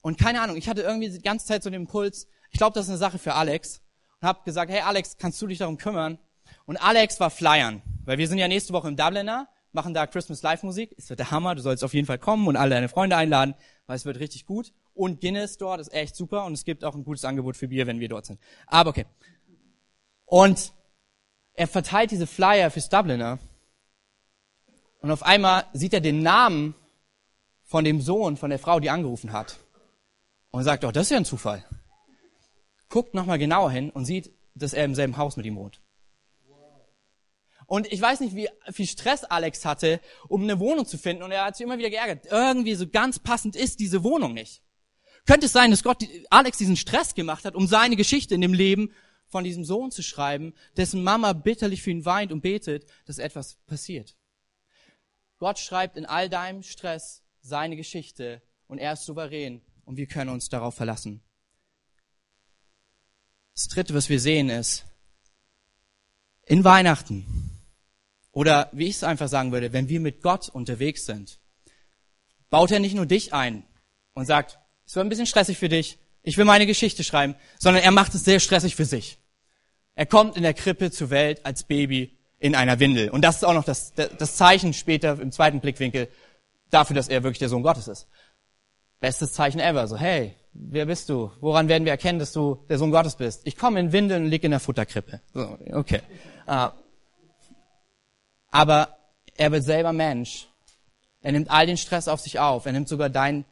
Und 0.03 0.18
keine 0.18 0.42
Ahnung, 0.42 0.57
ich 0.57 0.68
hatte 0.68 0.83
irgendwie 0.83 1.09
die 1.09 1.22
ganze 1.22 1.46
Zeit 1.46 1.62
so 1.62 1.70
den 1.70 1.81
Impuls, 1.81 2.26
ich 2.50 2.59
glaube, 2.59 2.74
das 2.74 2.85
ist 2.85 2.90
eine 2.90 2.98
Sache 2.98 3.18
für 3.18 3.35
Alex 3.35 3.81
und 4.20 4.29
habe 4.29 4.40
gesagt, 4.44 4.70
hey 4.70 4.81
Alex, 4.81 5.16
kannst 5.16 5.40
du 5.40 5.46
dich 5.46 5.57
darum 5.57 5.79
kümmern? 5.79 6.18
Und 6.66 6.76
Alex 6.76 7.20
war 7.20 7.31
flyern, 7.31 7.81
weil 8.05 8.18
wir 8.18 8.29
sind 8.29 8.37
ja 8.37 8.48
nächste 8.48 8.74
Woche 8.74 8.88
im 8.88 8.96
Dubliner, 8.96 9.48
machen 9.72 9.94
da 9.94 10.07
Christmas 10.07 10.42
Live 10.42 10.62
Musik. 10.62 10.94
Es 10.98 11.09
wird 11.09 11.20
der 11.20 11.31
Hammer, 11.31 11.55
du 11.55 11.62
sollst 11.62 11.85
auf 11.85 11.94
jeden 11.94 12.07
Fall 12.07 12.18
kommen 12.18 12.46
und 12.46 12.57
alle 12.57 12.74
deine 12.74 12.90
Freunde 12.90 13.16
einladen, 13.16 13.55
weil 13.87 13.96
es 13.96 14.05
wird 14.05 14.18
richtig 14.18 14.44
gut. 14.44 14.74
Und 14.92 15.22
Guinness 15.22 15.57
dort 15.57 15.81
ist 15.81 15.90
echt 15.94 16.16
super 16.16 16.44
und 16.44 16.53
es 16.53 16.64
gibt 16.64 16.85
auch 16.85 16.94
ein 16.94 17.05
gutes 17.05 17.24
Angebot 17.24 17.57
für 17.57 17.68
Bier, 17.68 17.87
wenn 17.87 17.98
wir 17.98 18.11
dort 18.11 18.26
sind. 18.26 18.38
Aber 18.66 18.90
okay. 18.90 19.07
Und 20.26 20.74
er 21.55 21.66
verteilt 21.66 22.11
diese 22.11 22.26
Flyer 22.26 22.70
fürs 22.70 22.90
Dubliner. 22.90 23.38
Und 25.00 25.10
auf 25.10 25.22
einmal 25.22 25.64
sieht 25.72 25.94
er 25.94 26.00
den 26.00 26.22
Namen 26.22 26.74
von 27.64 27.84
dem 27.84 28.00
Sohn 28.00 28.36
von 28.36 28.50
der 28.50 28.58
Frau, 28.58 28.80
die 28.80 28.90
angerufen 28.90 29.32
hat. 29.32 29.58
Und 30.50 30.64
sagt, 30.64 30.84
oh, 30.84 30.90
das 30.90 31.04
ist 31.04 31.10
ja 31.10 31.16
ein 31.16 31.24
Zufall 31.24 31.64
guckt 32.90 33.14
nochmal 33.14 33.38
genauer 33.38 33.70
hin 33.70 33.88
und 33.88 34.04
sieht, 34.04 34.30
dass 34.54 34.74
er 34.74 34.84
im 34.84 34.94
selben 34.94 35.16
Haus 35.16 35.38
mit 35.38 35.46
ihm 35.46 35.56
wohnt. 35.56 35.80
Und 37.66 37.90
ich 37.90 38.02
weiß 38.02 38.18
nicht, 38.18 38.34
wie 38.34 38.48
viel 38.72 38.86
Stress 38.86 39.22
Alex 39.22 39.64
hatte, 39.64 40.00
um 40.28 40.42
eine 40.42 40.58
Wohnung 40.58 40.86
zu 40.86 40.98
finden. 40.98 41.22
Und 41.22 41.30
er 41.30 41.44
hat 41.44 41.56
sich 41.56 41.64
immer 41.64 41.78
wieder 41.78 41.88
geärgert. 41.88 42.26
Irgendwie 42.28 42.74
so 42.74 42.88
ganz 42.88 43.20
passend 43.20 43.54
ist 43.54 43.78
diese 43.78 44.02
Wohnung 44.02 44.34
nicht. 44.34 44.60
Könnte 45.24 45.46
es 45.46 45.52
sein, 45.52 45.70
dass 45.70 45.84
Gott 45.84 46.02
Alex 46.30 46.58
diesen 46.58 46.74
Stress 46.74 47.14
gemacht 47.14 47.44
hat, 47.44 47.54
um 47.54 47.68
seine 47.68 47.94
Geschichte 47.94 48.34
in 48.34 48.40
dem 48.40 48.54
Leben 48.54 48.90
von 49.28 49.44
diesem 49.44 49.64
Sohn 49.64 49.92
zu 49.92 50.02
schreiben, 50.02 50.52
dessen 50.76 51.04
Mama 51.04 51.32
bitterlich 51.32 51.82
für 51.82 51.92
ihn 51.92 52.04
weint 52.04 52.32
und 52.32 52.40
betet, 52.40 52.86
dass 53.06 53.18
etwas 53.18 53.58
passiert. 53.68 54.16
Gott 55.40 55.59
schreibt 55.59 55.96
in 55.96 56.05
all 56.07 56.29
deinem 56.29 56.62
Stress 56.62 57.24
seine 57.40 57.74
Geschichte 57.74 58.42
und 58.66 58.79
er 58.79 58.92
ist 58.92 59.07
souverän 59.07 59.62
und 59.85 59.96
wir 59.96 60.07
können 60.07 60.31
uns 60.31 60.50
darauf 60.50 60.74
verlassen. 60.74 61.22
Das 63.55 63.68
dritte, 63.68 63.94
was 63.94 64.11
wir 64.11 64.20
sehen, 64.20 64.50
ist, 64.50 64.85
in 66.44 66.62
Weihnachten, 66.62 67.59
oder 68.33 68.68
wie 68.72 68.87
ich 68.87 68.96
es 68.96 69.03
einfach 69.03 69.29
sagen 69.29 69.50
würde, 69.50 69.72
wenn 69.72 69.88
wir 69.88 69.98
mit 69.98 70.22
Gott 70.22 70.50
unterwegs 70.50 71.07
sind, 71.07 71.40
baut 72.50 72.70
er 72.70 72.79
nicht 72.79 72.94
nur 72.94 73.07
dich 73.07 73.33
ein 73.33 73.64
und 74.12 74.26
sagt, 74.26 74.59
es 74.85 74.94
wird 74.94 75.07
ein 75.07 75.09
bisschen 75.09 75.26
stressig 75.26 75.57
für 75.57 75.70
dich, 75.70 75.98
ich 76.22 76.37
will 76.37 76.44
meine 76.44 76.66
Geschichte 76.66 77.03
schreiben, 77.03 77.35
sondern 77.59 77.83
er 77.83 77.92
macht 77.92 78.14
es 78.14 78.24
sehr 78.24 78.40
stressig 78.40 78.76
für 78.76 78.85
sich. 78.85 79.18
Er 79.94 80.07
kommt 80.07 80.37
in 80.37 80.42
der 80.42 80.55
Krippe 80.55 80.90
zur 80.90 81.09
Welt 81.09 81.44
als 81.46 81.64
Baby 81.64 82.19
in 82.40 82.55
einer 82.55 82.81
Windel. 82.81 83.11
Und 83.11 83.22
das 83.22 83.37
ist 83.37 83.44
auch 83.44 83.55
noch 83.55 83.64
das, 83.64 83.92
das 83.94 84.37
Zeichen 84.37 84.72
später 84.72 85.20
im 85.20 85.31
zweiten 85.31 85.61
Blickwinkel 85.61 86.09
dafür, 86.70 86.96
dass 86.96 87.09
er 87.09 87.22
wirklich 87.22 87.38
der 87.38 87.50
Sohn 87.50 87.62
Gottes 87.62 87.87
ist. 87.87 88.09
Bestes 88.98 89.35
Zeichen 89.35 89.61
ever. 89.61 89.87
So, 89.87 89.96
hey, 89.96 90.35
wer 90.53 90.87
bist 90.87 91.09
du? 91.11 91.31
Woran 91.40 91.68
werden 91.68 91.85
wir 91.85 91.92
erkennen, 91.92 92.18
dass 92.18 92.33
du 92.33 92.64
der 92.68 92.79
Sohn 92.79 92.90
Gottes 92.90 93.16
bist? 93.16 93.42
Ich 93.44 93.57
komme 93.57 93.79
in 93.79 93.92
Windeln 93.92 94.24
und 94.24 94.31
lieg 94.31 94.42
in 94.42 94.50
der 94.50 94.61
Futterkrippe. 94.61 95.20
So, 95.35 95.59
okay. 95.72 96.00
Uh, 96.48 96.68
aber 98.50 98.96
er 99.37 99.53
wird 99.53 99.64
selber 99.64 99.92
Mensch. 99.92 100.48
Er 101.22 101.33
nimmt 101.33 101.50
all 101.50 101.66
den 101.66 101.76
Stress 101.76 102.09
auf 102.09 102.20
sich 102.20 102.38
auf. 102.38 102.64
Er 102.64 102.72
nimmt 102.72 102.88
sogar 102.88 103.11
dein, 103.11 103.44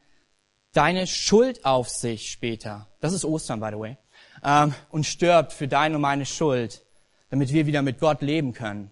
deine 0.73 1.05
Schuld 1.05 1.63
auf 1.63 1.89
sich 1.89 2.31
später. 2.31 2.87
Das 2.99 3.13
ist 3.13 3.23
Ostern, 3.23 3.59
by 3.59 3.69
the 3.71 3.79
way. 3.79 3.97
Um, 4.41 4.73
und 4.89 5.05
stirbt 5.05 5.53
für 5.53 5.67
deine 5.67 5.95
und 5.95 6.01
meine 6.01 6.25
Schuld, 6.25 6.81
damit 7.29 7.53
wir 7.53 7.65
wieder 7.65 7.81
mit 7.81 7.99
Gott 7.99 8.21
leben 8.21 8.53
können. 8.53 8.91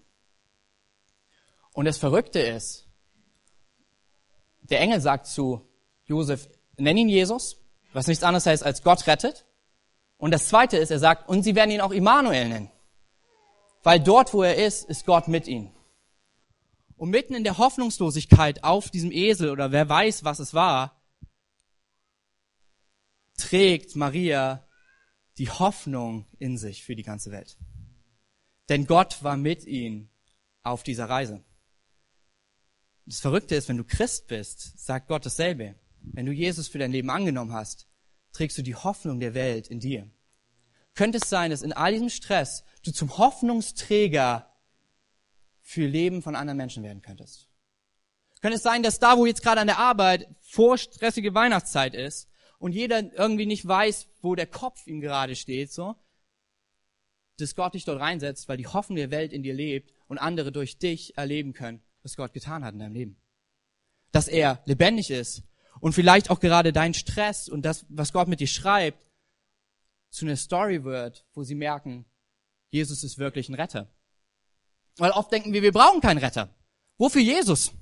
Und 1.72 1.84
das 1.84 1.98
Verrückte 1.98 2.40
ist, 2.40 2.88
der 4.62 4.80
Engel 4.80 5.00
sagt 5.00 5.26
zu 5.26 5.68
Josef, 6.04 6.48
nenn 6.76 6.96
ihn 6.96 7.08
Jesus, 7.08 7.60
was 7.92 8.06
nichts 8.06 8.24
anderes 8.24 8.46
heißt 8.46 8.64
als 8.64 8.82
Gott 8.82 9.06
rettet. 9.06 9.44
Und 10.16 10.32
das 10.32 10.48
zweite 10.48 10.76
ist, 10.76 10.90
er 10.90 10.98
sagt, 10.98 11.28
und 11.28 11.42
sie 11.42 11.54
werden 11.54 11.70
ihn 11.70 11.80
auch 11.80 11.92
Immanuel 11.92 12.48
nennen. 12.48 12.70
Weil 13.82 14.00
dort, 14.00 14.34
wo 14.34 14.42
er 14.42 14.56
ist, 14.56 14.88
ist 14.88 15.06
Gott 15.06 15.28
mit 15.28 15.46
ihm. 15.46 15.70
Und 16.96 17.10
mitten 17.10 17.34
in 17.34 17.44
der 17.44 17.58
Hoffnungslosigkeit 17.58 18.64
auf 18.64 18.90
diesem 18.90 19.12
Esel 19.12 19.50
oder 19.50 19.70
wer 19.70 19.88
weiß, 19.88 20.24
was 20.24 20.40
es 20.40 20.52
war, 20.52 21.00
trägt 23.36 23.94
Maria 23.94 24.66
die 25.38 25.48
Hoffnung 25.48 26.26
in 26.38 26.58
sich 26.58 26.82
für 26.82 26.96
die 26.96 27.04
ganze 27.04 27.30
Welt. 27.30 27.56
Denn 28.68 28.86
Gott 28.86 29.22
war 29.22 29.36
mit 29.36 29.64
ihnen 29.64 30.10
auf 30.62 30.82
dieser 30.82 31.08
Reise. 31.08 31.42
Das 33.06 33.20
Verrückte 33.20 33.54
ist, 33.54 33.68
wenn 33.68 33.78
du 33.78 33.84
Christ 33.84 34.26
bist, 34.26 34.78
sagt 34.78 35.08
Gott 35.08 35.24
dasselbe. 35.24 35.76
Wenn 36.00 36.26
du 36.26 36.32
Jesus 36.32 36.68
für 36.68 36.78
dein 36.78 36.92
Leben 36.92 37.10
angenommen 37.10 37.52
hast, 37.52 37.88
trägst 38.32 38.58
du 38.58 38.62
die 38.62 38.74
Hoffnung 38.74 39.20
der 39.20 39.34
Welt 39.34 39.68
in 39.68 39.80
dir. 39.80 40.10
Könnte 40.94 41.18
es 41.18 41.30
sein, 41.30 41.50
dass 41.50 41.62
in 41.62 41.72
all 41.72 41.92
diesem 41.92 42.10
Stress 42.10 42.64
du 42.84 42.92
zum 42.92 43.16
Hoffnungsträger 43.16 44.52
für 45.60 45.86
Leben 45.86 46.22
von 46.22 46.36
anderen 46.36 46.56
Menschen 46.56 46.82
werden 46.82 47.02
könntest? 47.02 47.48
Könnte 48.40 48.56
es 48.56 48.62
sein, 48.62 48.82
dass 48.82 48.98
da, 48.98 49.16
wo 49.16 49.26
jetzt 49.26 49.42
gerade 49.42 49.60
an 49.60 49.66
der 49.66 49.78
Arbeit 49.78 50.28
vor 50.40 50.78
stressige 50.78 51.34
Weihnachtszeit 51.34 51.94
ist 51.94 52.28
und 52.58 52.72
jeder 52.72 53.12
irgendwie 53.14 53.46
nicht 53.46 53.66
weiß, 53.66 54.08
wo 54.20 54.34
der 54.34 54.46
Kopf 54.46 54.86
ihm 54.86 55.00
gerade 55.00 55.34
steht, 55.34 55.72
so, 55.72 55.96
dass 57.38 57.54
Gott 57.54 57.74
dich 57.74 57.84
dort 57.84 58.00
reinsetzt, 58.00 58.48
weil 58.48 58.56
die 58.56 58.66
Hoffnung 58.66 58.96
der 58.96 59.10
Welt 59.10 59.32
in 59.32 59.42
dir 59.42 59.54
lebt 59.54 59.92
und 60.08 60.18
andere 60.18 60.52
durch 60.52 60.78
dich 60.78 61.16
erleben 61.16 61.52
können, 61.52 61.82
was 62.02 62.16
Gott 62.16 62.32
getan 62.32 62.64
hat 62.64 62.74
in 62.74 62.80
deinem 62.80 62.94
Leben. 62.94 63.16
Dass 64.12 64.28
er 64.28 64.60
lebendig 64.64 65.10
ist 65.10 65.42
und 65.80 65.92
vielleicht 65.92 66.30
auch 66.30 66.40
gerade 66.40 66.72
dein 66.72 66.94
Stress 66.94 67.48
und 67.48 67.62
das, 67.62 67.86
was 67.88 68.12
Gott 68.12 68.28
mit 68.28 68.40
dir 68.40 68.46
schreibt, 68.46 68.98
zu 70.10 70.24
einer 70.24 70.36
Story 70.36 70.84
wird, 70.84 71.26
wo 71.34 71.42
sie 71.42 71.54
merken, 71.54 72.06
Jesus 72.70 73.04
ist 73.04 73.18
wirklich 73.18 73.48
ein 73.48 73.54
Retter. 73.54 73.88
Weil 74.96 75.12
oft 75.12 75.30
denken 75.30 75.52
wir, 75.52 75.62
wir 75.62 75.72
brauchen 75.72 76.00
keinen 76.00 76.18
Retter. 76.18 76.54
Wofür 76.96 77.20
Jesus? 77.20 77.72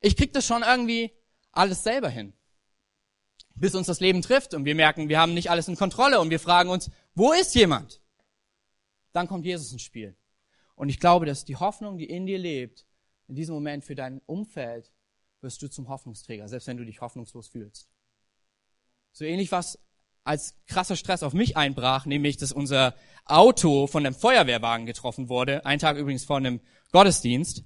Ich 0.00 0.16
krieg 0.16 0.32
das 0.32 0.46
schon 0.46 0.62
irgendwie 0.62 1.12
alles 1.50 1.82
selber 1.82 2.08
hin. 2.08 2.34
Bis 3.56 3.74
uns 3.74 3.86
das 3.86 4.00
Leben 4.00 4.22
trifft 4.22 4.54
und 4.54 4.64
wir 4.64 4.74
merken, 4.74 5.08
wir 5.08 5.18
haben 5.18 5.34
nicht 5.34 5.50
alles 5.50 5.68
in 5.68 5.76
Kontrolle 5.76 6.20
und 6.20 6.30
wir 6.30 6.40
fragen 6.40 6.70
uns, 6.70 6.90
wo 7.14 7.32
ist 7.32 7.54
jemand? 7.54 8.00
Dann 9.12 9.28
kommt 9.28 9.44
Jesus 9.44 9.72
ins 9.72 9.82
Spiel. 9.82 10.16
Und 10.74 10.88
ich 10.88 10.98
glaube, 10.98 11.26
dass 11.26 11.44
die 11.44 11.56
Hoffnung, 11.56 11.98
die 11.98 12.06
in 12.06 12.26
dir 12.26 12.38
lebt, 12.38 12.86
in 13.28 13.36
diesem 13.36 13.54
Moment 13.54 13.84
für 13.84 13.94
dein 13.94 14.20
Umfeld 14.26 14.92
wirst 15.40 15.62
du 15.62 15.68
zum 15.68 15.88
Hoffnungsträger, 15.88 16.48
selbst 16.48 16.66
wenn 16.66 16.76
du 16.76 16.84
dich 16.84 17.00
hoffnungslos 17.00 17.48
fühlst. 17.48 17.88
So 19.12 19.24
ähnlich 19.24 19.52
was 19.52 19.78
als 20.24 20.56
krasser 20.66 20.96
Stress 20.96 21.22
auf 21.22 21.34
mich 21.34 21.56
einbrach, 21.56 22.06
nämlich, 22.06 22.38
dass 22.38 22.50
unser 22.50 22.94
Auto 23.26 23.86
von 23.86 24.04
einem 24.04 24.14
Feuerwehrwagen 24.14 24.86
getroffen 24.86 25.28
wurde, 25.28 25.64
ein 25.66 25.78
Tag 25.78 25.96
übrigens 25.96 26.24
vor 26.24 26.38
einem 26.38 26.60
Gottesdienst, 26.92 27.62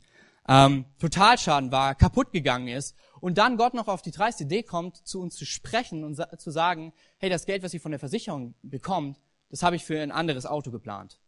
ähm, 0.48 0.86
Totalschaden 0.98 1.70
war, 1.70 1.94
kaputt 1.94 2.32
gegangen 2.32 2.68
ist 2.68 2.96
und 3.20 3.38
dann 3.38 3.56
Gott 3.56 3.74
noch 3.74 3.86
auf 3.86 4.02
die 4.02 4.10
dreiste 4.10 4.44
Idee 4.44 4.62
kommt, 4.62 4.96
zu 4.96 5.20
uns 5.20 5.36
zu 5.36 5.46
sprechen 5.46 6.04
und 6.04 6.20
zu 6.38 6.50
sagen, 6.50 6.92
hey, 7.18 7.30
das 7.30 7.46
Geld, 7.46 7.62
was 7.62 7.74
ihr 7.74 7.80
von 7.80 7.92
der 7.92 8.00
Versicherung 8.00 8.54
bekommt, 8.62 9.18
das 9.50 9.62
habe 9.62 9.76
ich 9.76 9.84
für 9.84 10.00
ein 10.00 10.10
anderes 10.10 10.46
Auto 10.46 10.70
geplant. 10.70 11.20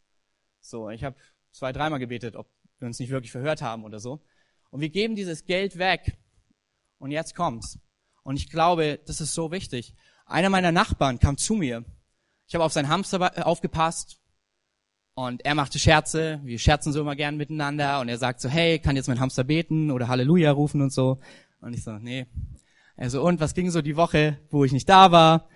So, 0.60 0.90
ich 0.90 1.04
habe 1.04 1.16
zwei, 1.52 1.72
dreimal 1.72 1.98
gebetet, 1.98 2.36
ob 2.36 2.48
wir 2.78 2.86
uns 2.86 2.98
nicht 2.98 3.10
wirklich 3.10 3.32
verhört 3.32 3.62
haben 3.62 3.84
oder 3.84 4.00
so. 4.00 4.22
Und 4.70 4.80
wir 4.80 4.90
geben 4.90 5.16
dieses 5.16 5.44
Geld 5.44 5.78
weg 5.78 6.18
und 6.98 7.10
jetzt 7.10 7.34
kommt's. 7.34 7.78
Und 8.22 8.36
ich 8.36 8.50
glaube, 8.50 9.00
das 9.06 9.20
ist 9.20 9.34
so 9.34 9.50
wichtig. 9.50 9.94
Einer 10.26 10.50
meiner 10.50 10.72
Nachbarn 10.72 11.18
kam 11.18 11.36
zu 11.36 11.54
mir. 11.54 11.84
Ich 12.46 12.54
habe 12.54 12.64
auf 12.64 12.72
seinen 12.72 12.88
Hamster 12.88 13.36
äh, 13.36 13.42
aufgepasst 13.42 14.20
und 15.14 15.44
er 15.44 15.54
machte 15.54 15.78
Scherze. 15.78 16.40
Wir 16.44 16.58
scherzen 16.58 16.92
so 16.92 17.00
immer 17.00 17.16
gern 17.16 17.36
miteinander 17.36 18.00
und 18.00 18.08
er 18.08 18.18
sagt 18.18 18.40
so, 18.40 18.48
hey, 18.48 18.78
kann 18.78 18.96
jetzt 18.96 19.08
mein 19.08 19.20
Hamster 19.20 19.44
beten 19.44 19.90
oder 19.90 20.08
Halleluja 20.08 20.52
rufen 20.52 20.82
und 20.82 20.92
so. 20.92 21.20
Und 21.60 21.74
ich 21.74 21.82
so, 21.82 21.92
nee. 21.92 22.26
Er 22.96 23.10
so, 23.10 23.22
und 23.22 23.40
was 23.40 23.54
ging 23.54 23.70
so 23.70 23.82
die 23.82 23.96
Woche, 23.96 24.38
wo 24.50 24.64
ich 24.64 24.72
nicht 24.72 24.88
da 24.88 25.10
war? 25.10 25.48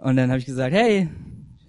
Und 0.00 0.16
dann 0.16 0.30
habe 0.30 0.38
ich 0.38 0.46
gesagt, 0.46 0.72
hey, 0.74 1.08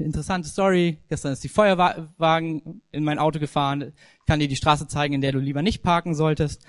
interessante 0.03 0.47
Story. 0.47 0.99
Gestern 1.09 1.33
ist 1.33 1.43
die 1.43 1.49
Feuerwagen 1.49 2.81
in 2.91 3.03
mein 3.03 3.19
Auto 3.19 3.39
gefahren. 3.39 3.93
Kann 4.27 4.39
dir 4.39 4.47
die 4.47 4.55
Straße 4.55 4.87
zeigen, 4.87 5.13
in 5.13 5.21
der 5.21 5.31
du 5.31 5.39
lieber 5.39 5.61
nicht 5.61 5.83
parken 5.83 6.15
solltest. 6.15 6.65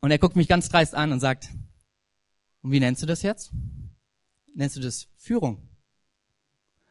Und 0.00 0.10
er 0.10 0.18
guckt 0.18 0.36
mich 0.36 0.48
ganz 0.48 0.68
dreist 0.68 0.94
an 0.94 1.12
und 1.12 1.20
sagt, 1.20 1.50
und 2.62 2.72
wie 2.72 2.80
nennst 2.80 3.02
du 3.02 3.06
das 3.06 3.22
jetzt? 3.22 3.52
Nennst 4.54 4.76
du 4.76 4.80
das 4.80 5.08
Führung? 5.16 5.68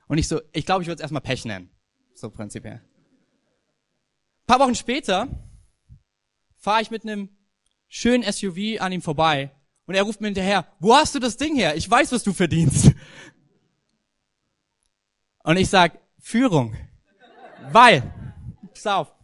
Und 0.08 0.18
ich 0.18 0.28
so, 0.28 0.42
ich 0.54 0.66
glaube, 0.66 0.84
ich 0.84 0.88
würde 0.88 0.96
es 0.96 1.02
erstmal 1.02 1.22
Pech 1.22 1.46
nennen. 1.46 1.70
So 2.14 2.30
prinzipiell. 2.30 2.76
Ein 2.76 4.48
paar 4.48 4.60
Wochen 4.60 4.76
später 4.76 5.28
fahre 6.58 6.82
ich 6.82 6.92
mit 6.92 7.04
einem 7.04 7.30
schönen 7.88 8.24
SUV 8.24 8.80
an 8.80 8.92
ihm 8.92 9.02
vorbei 9.02 9.52
und 9.86 9.96
er 9.96 10.04
ruft 10.04 10.22
mir 10.22 10.28
hinterher, 10.28 10.68
wo 10.80 10.96
hast 10.96 11.16
du 11.16 11.20
das 11.20 11.38
Ding 11.38 11.56
her? 11.56 11.76
Ich 11.76 11.90
weiß, 11.90 12.12
was 12.12 12.24
du 12.24 12.34
verdienst. 12.34 12.92
Und 15.46 15.58
ich 15.58 15.70
sag, 15.70 16.00
Führung. 16.20 16.76
Weil, 17.72 18.04
pass 18.74 18.88
auf, 18.88 19.16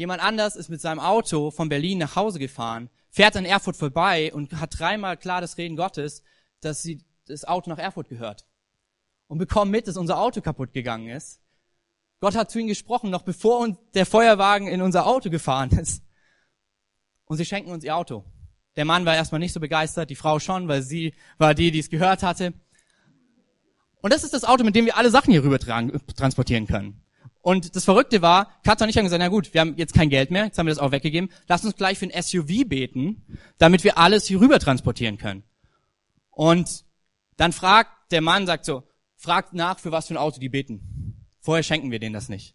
Jemand 0.00 0.22
anders 0.22 0.56
ist 0.56 0.68
mit 0.68 0.80
seinem 0.80 1.00
Auto 1.00 1.50
von 1.50 1.68
Berlin 1.68 1.98
nach 1.98 2.16
Hause 2.16 2.38
gefahren, 2.38 2.88
fährt 3.10 3.36
an 3.36 3.44
Erfurt 3.44 3.76
vorbei 3.76 4.32
und 4.32 4.58
hat 4.60 4.78
dreimal 4.78 5.16
klar 5.16 5.40
das 5.40 5.58
Reden 5.58 5.76
Gottes, 5.76 6.22
dass 6.60 6.82
sie 6.82 7.04
das 7.26 7.44
Auto 7.44 7.68
nach 7.68 7.78
Erfurt 7.78 8.08
gehört. 8.08 8.46
Und 9.26 9.38
bekommen 9.38 9.70
mit, 9.70 9.88
dass 9.88 9.96
unser 9.96 10.18
Auto 10.18 10.40
kaputt 10.40 10.72
gegangen 10.72 11.08
ist. 11.08 11.40
Gott 12.20 12.36
hat 12.36 12.50
zu 12.50 12.58
ihnen 12.58 12.68
gesprochen, 12.68 13.10
noch 13.10 13.22
bevor 13.22 13.58
uns 13.60 13.78
der 13.94 14.06
Feuerwagen 14.06 14.68
in 14.68 14.82
unser 14.82 15.06
Auto 15.06 15.28
gefahren 15.30 15.70
ist. 15.70 16.02
Und 17.24 17.36
sie 17.36 17.44
schenken 17.44 17.70
uns 17.70 17.84
ihr 17.84 17.96
Auto. 17.96 18.24
Der 18.76 18.84
Mann 18.84 19.04
war 19.04 19.16
erstmal 19.16 19.40
nicht 19.40 19.52
so 19.52 19.60
begeistert, 19.60 20.10
die 20.10 20.16
Frau 20.16 20.38
schon, 20.38 20.68
weil 20.68 20.82
sie 20.82 21.14
war 21.38 21.54
die, 21.54 21.70
die 21.70 21.80
es 21.80 21.90
gehört 21.90 22.22
hatte. 22.22 22.54
Und 24.02 24.12
das 24.12 24.24
ist 24.24 24.32
das 24.32 24.44
Auto, 24.44 24.64
mit 24.64 24.74
dem 24.74 24.86
wir 24.86 24.96
alle 24.96 25.10
Sachen 25.10 25.32
hier 25.32 25.44
rüber 25.44 25.58
transportieren 25.58 26.66
können. 26.66 27.02
Und 27.42 27.74
das 27.74 27.84
Verrückte 27.84 28.20
war, 28.20 28.50
Katja 28.64 28.84
und 28.84 28.90
ich 28.90 28.98
haben 28.98 29.04
gesagt, 29.04 29.20
na 29.20 29.28
gut, 29.28 29.54
wir 29.54 29.62
haben 29.62 29.74
jetzt 29.76 29.94
kein 29.94 30.10
Geld 30.10 30.30
mehr, 30.30 30.44
jetzt 30.44 30.58
haben 30.58 30.66
wir 30.66 30.74
das 30.74 30.82
auch 30.82 30.92
weggegeben, 30.92 31.30
lass 31.48 31.64
uns 31.64 31.74
gleich 31.74 31.98
für 31.98 32.06
ein 32.06 32.22
SUV 32.22 32.68
beten, 32.68 33.24
damit 33.58 33.82
wir 33.82 33.96
alles 33.96 34.26
hier 34.26 34.40
rüber 34.40 34.58
transportieren 34.58 35.16
können. 35.16 35.42
Und 36.30 36.84
dann 37.36 37.52
fragt 37.52 38.12
der 38.12 38.20
Mann, 38.20 38.46
sagt 38.46 38.66
so, 38.66 38.82
fragt 39.16 39.54
nach, 39.54 39.78
für 39.78 39.92
was 39.92 40.08
für 40.08 40.14
ein 40.14 40.18
Auto 40.18 40.38
die 40.38 40.50
beten. 40.50 41.26
Vorher 41.40 41.62
schenken 41.62 41.90
wir 41.90 41.98
denen 41.98 42.12
das 42.12 42.28
nicht. 42.28 42.54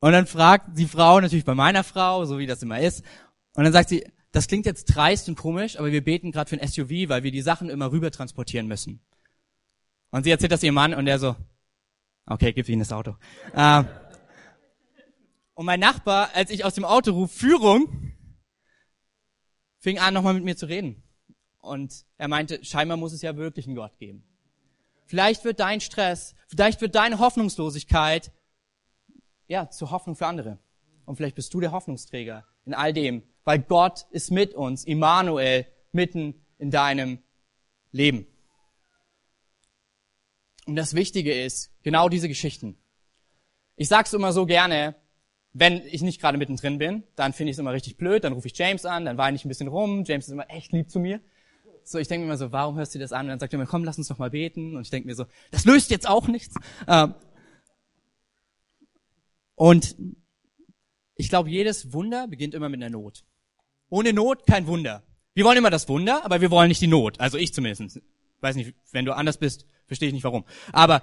Und 0.00 0.12
dann 0.12 0.26
fragt 0.26 0.76
die 0.76 0.86
Frau 0.86 1.18
natürlich 1.20 1.46
bei 1.46 1.54
meiner 1.54 1.82
Frau, 1.82 2.26
so 2.26 2.38
wie 2.38 2.46
das 2.46 2.62
immer 2.62 2.80
ist, 2.80 3.02
und 3.54 3.64
dann 3.64 3.72
sagt 3.72 3.88
sie, 3.88 4.04
das 4.32 4.48
klingt 4.48 4.66
jetzt 4.66 4.86
dreist 4.86 5.28
und 5.28 5.36
komisch, 5.36 5.78
aber 5.78 5.92
wir 5.92 6.02
beten 6.02 6.32
gerade 6.32 6.50
für 6.50 6.60
ein 6.60 6.68
SUV, 6.68 7.08
weil 7.08 7.22
wir 7.22 7.30
die 7.30 7.40
Sachen 7.40 7.70
immer 7.70 7.92
rüber 7.92 8.10
transportieren 8.10 8.66
müssen. 8.66 9.00
Und 10.14 10.22
sie 10.22 10.30
erzählt 10.30 10.52
das 10.52 10.62
ihrem 10.62 10.76
Mann 10.76 10.94
und 10.94 11.06
der 11.06 11.18
so, 11.18 11.34
Okay, 12.24 12.52
gib 12.52 12.68
ihnen 12.68 12.78
das 12.78 12.92
Auto. 12.92 13.16
Äh, 13.52 13.82
und 15.54 15.66
mein 15.66 15.80
Nachbar, 15.80 16.30
als 16.34 16.50
ich 16.50 16.64
aus 16.64 16.74
dem 16.74 16.84
Auto 16.84 17.10
rufe, 17.10 17.36
Führung, 17.36 18.12
fing 19.78 19.98
an, 19.98 20.14
nochmal 20.14 20.34
mit 20.34 20.44
mir 20.44 20.56
zu 20.56 20.66
reden. 20.66 21.02
Und 21.58 22.06
er 22.16 22.28
meinte, 22.28 22.64
scheinbar 22.64 22.96
muss 22.96 23.12
es 23.12 23.22
ja 23.22 23.36
wirklich 23.36 23.66
einen 23.66 23.74
Gott 23.74 23.98
geben. 23.98 24.24
Vielleicht 25.04 25.44
wird 25.44 25.58
dein 25.58 25.80
Stress, 25.80 26.36
vielleicht 26.46 26.80
wird 26.80 26.94
deine 26.94 27.18
Hoffnungslosigkeit, 27.18 28.30
ja, 29.48 29.68
zur 29.68 29.90
Hoffnung 29.90 30.14
für 30.14 30.28
andere. 30.28 30.60
Und 31.06 31.16
vielleicht 31.16 31.34
bist 31.34 31.52
du 31.52 31.60
der 31.60 31.72
Hoffnungsträger 31.72 32.46
in 32.66 32.72
all 32.72 32.92
dem, 32.92 33.24
weil 33.42 33.58
Gott 33.58 34.06
ist 34.12 34.30
mit 34.30 34.54
uns, 34.54 34.84
Immanuel, 34.84 35.66
mitten 35.90 36.46
in 36.58 36.70
deinem 36.70 37.18
leben. 37.90 38.28
Und 40.66 40.76
das 40.76 40.94
Wichtige 40.94 41.32
ist, 41.32 41.70
genau 41.82 42.08
diese 42.08 42.28
Geschichten. 42.28 42.76
Ich 43.76 43.88
sag's 43.88 44.12
immer 44.12 44.32
so 44.32 44.46
gerne, 44.46 44.94
wenn 45.52 45.82
ich 45.86 46.02
nicht 46.02 46.20
gerade 46.20 46.38
mittendrin 46.38 46.78
bin, 46.78 47.04
dann 47.16 47.32
finde 47.32 47.50
ich 47.50 47.54
es 47.54 47.58
immer 47.58 47.72
richtig 47.72 47.96
blöd, 47.96 48.24
dann 48.24 48.32
rufe 48.32 48.48
ich 48.48 48.58
James 48.58 48.84
an, 48.84 49.04
dann 49.04 49.18
weine 49.18 49.36
ich 49.36 49.44
ein 49.44 49.48
bisschen 49.48 49.68
rum, 49.68 50.04
James 50.04 50.26
ist 50.26 50.32
immer 50.32 50.50
echt 50.50 50.72
lieb 50.72 50.90
zu 50.90 50.98
mir. 50.98 51.20
So, 51.84 51.98
ich 51.98 52.08
denke 52.08 52.24
mir 52.26 52.32
immer 52.32 52.38
so, 52.38 52.50
warum 52.50 52.76
hörst 52.76 52.94
du 52.94 52.98
das 52.98 53.12
an? 53.12 53.26
Und 53.26 53.28
dann 53.28 53.38
sagt 53.38 53.52
er 53.52 53.58
mir, 53.58 53.66
komm, 53.66 53.84
lass 53.84 53.98
uns 53.98 54.08
doch 54.08 54.18
mal 54.18 54.30
beten. 54.30 54.74
Und 54.74 54.82
ich 54.82 54.90
denke 54.90 55.06
mir 55.06 55.14
so, 55.14 55.26
das 55.50 55.64
löst 55.66 55.90
jetzt 55.90 56.08
auch 56.08 56.28
nichts. 56.28 56.54
Ähm, 56.88 57.14
und 59.54 59.94
ich 61.14 61.28
glaube, 61.28 61.50
jedes 61.50 61.92
Wunder 61.92 62.26
beginnt 62.26 62.54
immer 62.54 62.68
mit 62.68 62.82
einer 62.82 62.90
Not. 62.90 63.24
Ohne 63.90 64.12
Not 64.12 64.46
kein 64.46 64.66
Wunder. 64.66 65.04
Wir 65.34 65.44
wollen 65.44 65.58
immer 65.58 65.70
das 65.70 65.88
Wunder, 65.88 66.24
aber 66.24 66.40
wir 66.40 66.50
wollen 66.50 66.68
nicht 66.68 66.80
die 66.80 66.86
Not. 66.86 67.20
Also 67.20 67.38
ich 67.38 67.52
zumindest. 67.52 68.00
Weiß 68.40 68.56
nicht, 68.56 68.74
wenn 68.92 69.04
du 69.04 69.14
anders 69.14 69.38
bist, 69.38 69.66
verstehe 69.86 70.08
ich 70.08 70.14
nicht 70.14 70.24
warum. 70.24 70.44
Aber 70.72 71.02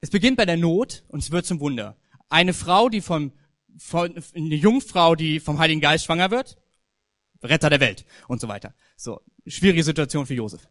es 0.00 0.10
beginnt 0.10 0.36
bei 0.36 0.46
der 0.46 0.56
Not 0.56 1.04
und 1.08 1.22
es 1.22 1.30
wird 1.30 1.46
zum 1.46 1.60
Wunder. 1.60 1.96
Eine 2.28 2.54
Frau, 2.54 2.88
die 2.88 3.00
vom, 3.00 3.32
von, 3.76 4.22
eine 4.34 4.54
Jungfrau, 4.54 5.14
die 5.14 5.40
vom 5.40 5.58
Heiligen 5.58 5.80
Geist 5.80 6.04
schwanger 6.04 6.30
wird, 6.30 6.58
Retter 7.42 7.70
der 7.70 7.80
Welt 7.80 8.04
und 8.26 8.40
so 8.40 8.48
weiter. 8.48 8.74
So, 8.96 9.20
schwierige 9.46 9.84
Situation 9.84 10.26
für 10.26 10.34
Josef. 10.34 10.68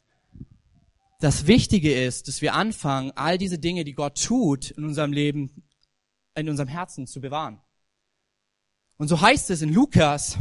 Das 1.20 1.48
Wichtige 1.48 1.94
ist, 1.94 2.28
dass 2.28 2.42
wir 2.42 2.54
anfangen, 2.54 3.12
all 3.16 3.38
diese 3.38 3.58
Dinge, 3.58 3.84
die 3.84 3.94
Gott 3.94 4.22
tut 4.24 4.72
in 4.72 4.84
unserem 4.84 5.14
Leben, 5.14 5.64
in 6.36 6.50
unserem 6.50 6.68
Herzen 6.68 7.08
zu 7.08 7.22
bewahren. 7.22 7.60
Und 8.98 9.08
so 9.08 9.20
heißt 9.20 9.50
es 9.50 9.62
in 9.62 9.74
Lukas, 9.74 10.38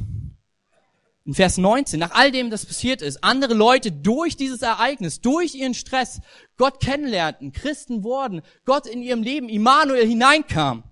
in 1.26 1.34
Vers 1.34 1.58
19, 1.58 1.98
nach 1.98 2.12
all 2.12 2.30
dem, 2.30 2.50
das 2.50 2.64
passiert 2.64 3.02
ist, 3.02 3.24
andere 3.24 3.52
Leute 3.52 3.90
durch 3.90 4.36
dieses 4.36 4.62
Ereignis, 4.62 5.20
durch 5.20 5.56
ihren 5.56 5.74
Stress, 5.74 6.20
Gott 6.56 6.78
kennenlernten, 6.80 7.50
Christen 7.50 8.04
wurden, 8.04 8.42
Gott 8.64 8.86
in 8.86 9.02
ihrem 9.02 9.24
Leben, 9.24 9.48
Immanuel 9.48 10.06
hineinkam, 10.06 10.84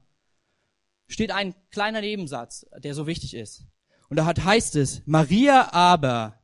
steht 1.07 1.31
ein 1.31 1.55
kleiner 1.71 2.01
Nebensatz, 2.01 2.67
der 2.79 2.95
so 2.95 3.07
wichtig 3.07 3.35
ist. 3.35 3.65
Und 4.09 4.17
da 4.17 4.27
heißt 4.27 4.75
es, 4.75 5.03
Maria 5.07 5.73
aber 5.73 6.43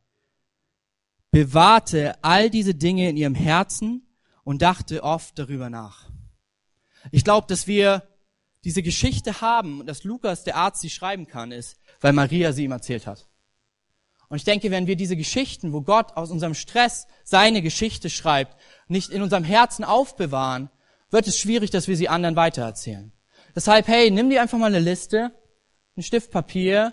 bewahrte 1.33 2.23
all 2.23 2.49
diese 2.49 2.77
Dinge 2.77 3.09
in 3.09 3.17
ihrem 3.17 3.35
Herzen 3.35 4.07
und 4.45 4.63
dachte 4.63 5.03
oft 5.03 5.37
darüber 5.37 5.69
nach. 5.69 6.09
Ich 7.11 7.25
glaube, 7.25 7.49
dass 7.49 7.67
wir 7.67 8.07
diese 8.63 8.83
Geschichte 8.83 9.41
haben 9.41 9.85
dass 9.87 10.05
Lukas, 10.05 10.45
der 10.45 10.57
Arzt, 10.57 10.83
sie 10.83 10.91
schreiben 10.91 11.27
kann, 11.27 11.51
ist, 11.51 11.79
weil 12.01 12.13
Maria 12.13 12.53
sie 12.53 12.65
ihm 12.65 12.73
erzählt 12.73 13.07
hat. 13.07 13.30
Und 14.31 14.37
ich 14.37 14.45
denke, 14.45 14.71
wenn 14.71 14.87
wir 14.87 14.95
diese 14.95 15.17
Geschichten, 15.17 15.73
wo 15.73 15.83
Gott 15.83 16.17
aus 16.17 16.31
unserem 16.31 16.55
Stress 16.55 17.09
seine 17.25 17.63
Geschichte 17.63 18.09
schreibt, 18.09 18.57
nicht 18.87 19.11
in 19.11 19.23
unserem 19.23 19.43
Herzen 19.43 19.85
aufbewahren, 19.85 20.71
wird 21.11 21.27
es 21.27 21.37
schwierig, 21.37 21.71
dass 21.71 21.89
wir 21.89 21.97
sie 21.97 22.09
anderen 22.09 22.37
weitererzählen. 22.37 23.13
Deshalb, 23.57 23.89
hey, 23.89 24.09
nimm 24.13 24.31
dir 24.31 24.41
einfach 24.41 24.57
mal 24.57 24.67
eine 24.67 24.79
Liste, 24.79 25.33
ein 25.97 26.05
Stift 26.05 26.31
Papier 26.31 26.93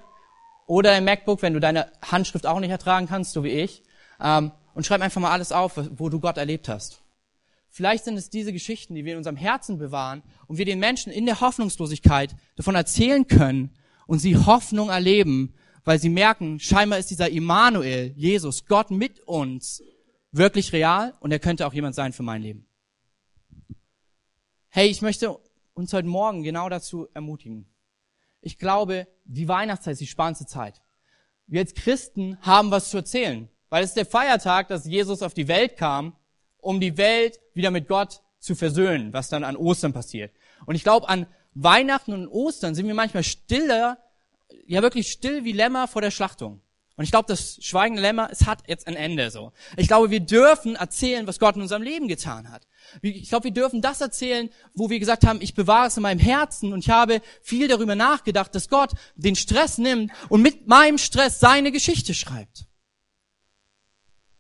oder 0.66 0.94
ein 0.94 1.06
MacBook, 1.06 1.44
wenn 1.44 1.54
du 1.54 1.60
deine 1.60 1.92
Handschrift 2.02 2.48
auch 2.48 2.60
nicht 2.60 2.72
ertragen 2.72 3.08
kannst, 3.08 3.34
so 3.34 3.44
wie 3.44 3.50
ich, 3.52 3.84
ähm, 4.20 4.52
und 4.74 4.88
schreib 4.88 5.02
einfach 5.02 5.22
mal 5.22 5.32
alles 5.32 5.52
auf, 5.52 5.74
wo 5.92 6.10
du 6.10 6.20
Gott 6.20 6.38
erlebt 6.38 6.68
hast. 6.68 7.04
Vielleicht 7.70 8.06
sind 8.06 8.18
es 8.18 8.32
diese 8.32 8.52
Geschichten, 8.52 8.96
die 8.96 9.06
wir 9.06 9.12
in 9.12 9.20
unserem 9.20 9.38
Herzen 9.38 9.78
bewahren 9.78 10.24
und 10.48 10.58
wir 10.58 10.66
den 10.66 10.80
Menschen 10.80 11.12
in 11.12 11.28
der 11.28 11.40
Hoffnungslosigkeit 11.40 12.36
davon 12.56 12.74
erzählen 12.74 13.28
können 13.28 13.76
und 14.08 14.18
sie 14.18 14.36
Hoffnung 14.36 14.90
erleben, 14.90 15.54
weil 15.88 16.00
sie 16.00 16.10
merken, 16.10 16.60
scheinbar 16.60 17.00
ist 17.00 17.12
dieser 17.12 17.30
Immanuel, 17.30 18.12
Jesus, 18.18 18.66
Gott 18.66 18.92
mit 18.92 19.22
uns, 19.22 19.82
wirklich 20.34 20.74
real 20.74 21.14
und 21.22 21.32
er 21.32 21.40
könnte 21.40 21.66
auch 21.66 21.72
jemand 21.74 21.96
sein 21.96 22.12
für 22.12 22.24
mein 22.24 22.42
Leben. 22.42 22.68
Hey, 24.68 24.90
ich 24.90 25.02
möchte 25.02 25.40
uns 25.74 25.94
heute 25.94 26.10
Morgen 26.10 26.44
genau 26.44 26.68
dazu 26.68 27.08
ermutigen. 27.14 27.74
Ich 28.42 28.60
glaube, 28.60 29.08
die 29.24 29.48
Weihnachtszeit 29.48 29.94
ist 29.94 30.02
die 30.02 30.08
spannendste 30.08 30.46
Zeit. 30.46 30.82
Wir 31.46 31.62
als 31.62 31.74
Christen 31.74 32.38
haben 32.42 32.70
was 32.70 32.90
zu 32.90 32.98
erzählen, 32.98 33.48
weil 33.70 33.82
es 33.82 33.92
ist 33.92 33.98
der 33.98 34.06
Feiertag, 34.06 34.68
dass 34.68 34.86
Jesus 34.86 35.22
auf 35.22 35.34
die 35.34 35.48
Welt 35.48 35.78
kam 35.78 36.18
um 36.58 36.82
die 36.82 36.98
Welt 36.98 37.40
wieder 37.54 37.72
mit 37.72 37.88
Gott 37.88 38.22
zu 38.40 38.56
versöhnen, 38.56 39.14
was 39.14 39.30
dann 39.30 39.46
an 39.46 39.56
Ostern 39.56 39.94
passiert. 39.94 40.34
Und 40.66 40.76
ich 40.76 40.84
glaube, 40.84 41.08
an 41.08 41.28
Weihnachten 41.54 42.12
und 42.12 42.28
Ostern 42.28 42.76
sind 42.76 42.88
wir 42.88 42.94
manchmal 42.94 43.24
stiller, 43.24 43.98
ja 44.68 44.82
wirklich 44.82 45.12
still 45.12 45.44
wie 45.44 45.52
Lämmer 45.52 45.88
vor 45.88 46.02
der 46.02 46.12
Schlachtung. 46.12 46.62
Und 46.98 47.04
ich 47.04 47.12
glaube, 47.12 47.28
das 47.28 47.60
schweigende 47.62 48.02
Lämmer, 48.02 48.30
es 48.32 48.48
hat 48.48 48.64
jetzt 48.68 48.88
ein 48.88 48.96
Ende 48.96 49.30
so. 49.30 49.52
Ich 49.78 49.88
glaube, 49.88 50.10
wir 50.10 50.20
dürfen 50.20 50.76
erzählen, 50.76 51.28
was 51.28 51.38
Gott 51.38 51.56
in 51.56 51.62
unserem 51.62 51.84
Leben 51.84 52.08
getan 52.08 52.50
hat. 52.50 52.68
Ich 53.04 53.30
glaube, 53.30 53.46
wir 53.46 53.52
dürfen 53.52 53.84
das 53.84 54.02
erzählen, 54.02 54.50
wo 54.74 54.90
wir 54.90 54.98
gesagt 54.98 55.26
haben, 55.26 55.40
ich 55.40 55.54
bewahre 55.54 55.88
es 55.88 55.98
in 55.98 56.04
meinem 56.04 56.20
Herzen 56.20 56.74
und 56.74 56.80
ich 56.80 56.90
habe 56.90 57.22
viel 57.44 57.68
darüber 57.68 57.94
nachgedacht, 57.94 58.56
dass 58.56 58.68
Gott 58.68 58.94
den 59.16 59.36
Stress 59.36 59.78
nimmt 59.78 60.12
und 60.30 60.42
mit 60.42 60.68
meinem 60.68 60.98
Stress 60.98 61.40
seine 61.40 61.72
Geschichte 61.72 62.16
schreibt. 62.16 62.66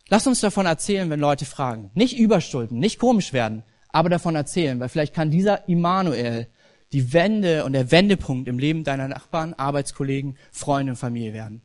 Lass 0.09 0.25
uns 0.25 0.39
davon 0.39 0.65
erzählen, 0.65 1.11
wenn 1.11 1.19
Leute 1.19 1.45
fragen. 1.45 1.91
Nicht 1.93 2.17
überstulpen, 2.17 2.79
nicht 2.79 2.97
komisch 2.97 3.33
werden, 3.33 3.63
aber 3.89 4.09
davon 4.09 4.35
erzählen, 4.35 4.79
weil 4.79 4.89
vielleicht 4.89 5.13
kann 5.13 5.29
dieser 5.29 5.67
Immanuel 5.69 6.47
die 6.93 7.13
Wende 7.13 7.65
und 7.65 7.73
der 7.73 7.91
Wendepunkt 7.91 8.47
im 8.47 8.59
Leben 8.59 8.83
deiner 8.83 9.07
Nachbarn, 9.07 9.53
Arbeitskollegen, 9.53 10.37
Freunde 10.51 10.93
und 10.93 10.97
Familie 10.97 11.33
werden. 11.33 11.61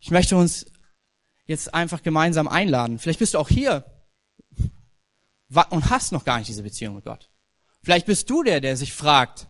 Ich 0.00 0.10
möchte 0.10 0.36
uns 0.36 0.66
jetzt 1.44 1.74
einfach 1.74 2.02
gemeinsam 2.02 2.48
einladen. 2.48 2.98
Vielleicht 2.98 3.18
bist 3.18 3.34
du 3.34 3.38
auch 3.38 3.48
hier 3.48 3.84
und 5.70 5.90
hast 5.90 6.12
noch 6.12 6.24
gar 6.24 6.38
nicht 6.38 6.48
diese 6.48 6.62
Beziehung 6.62 6.94
mit 6.94 7.04
Gott. 7.04 7.30
Vielleicht 7.82 8.06
bist 8.06 8.30
du 8.30 8.42
der, 8.42 8.60
der 8.60 8.76
sich 8.76 8.92
fragt, 8.92 9.48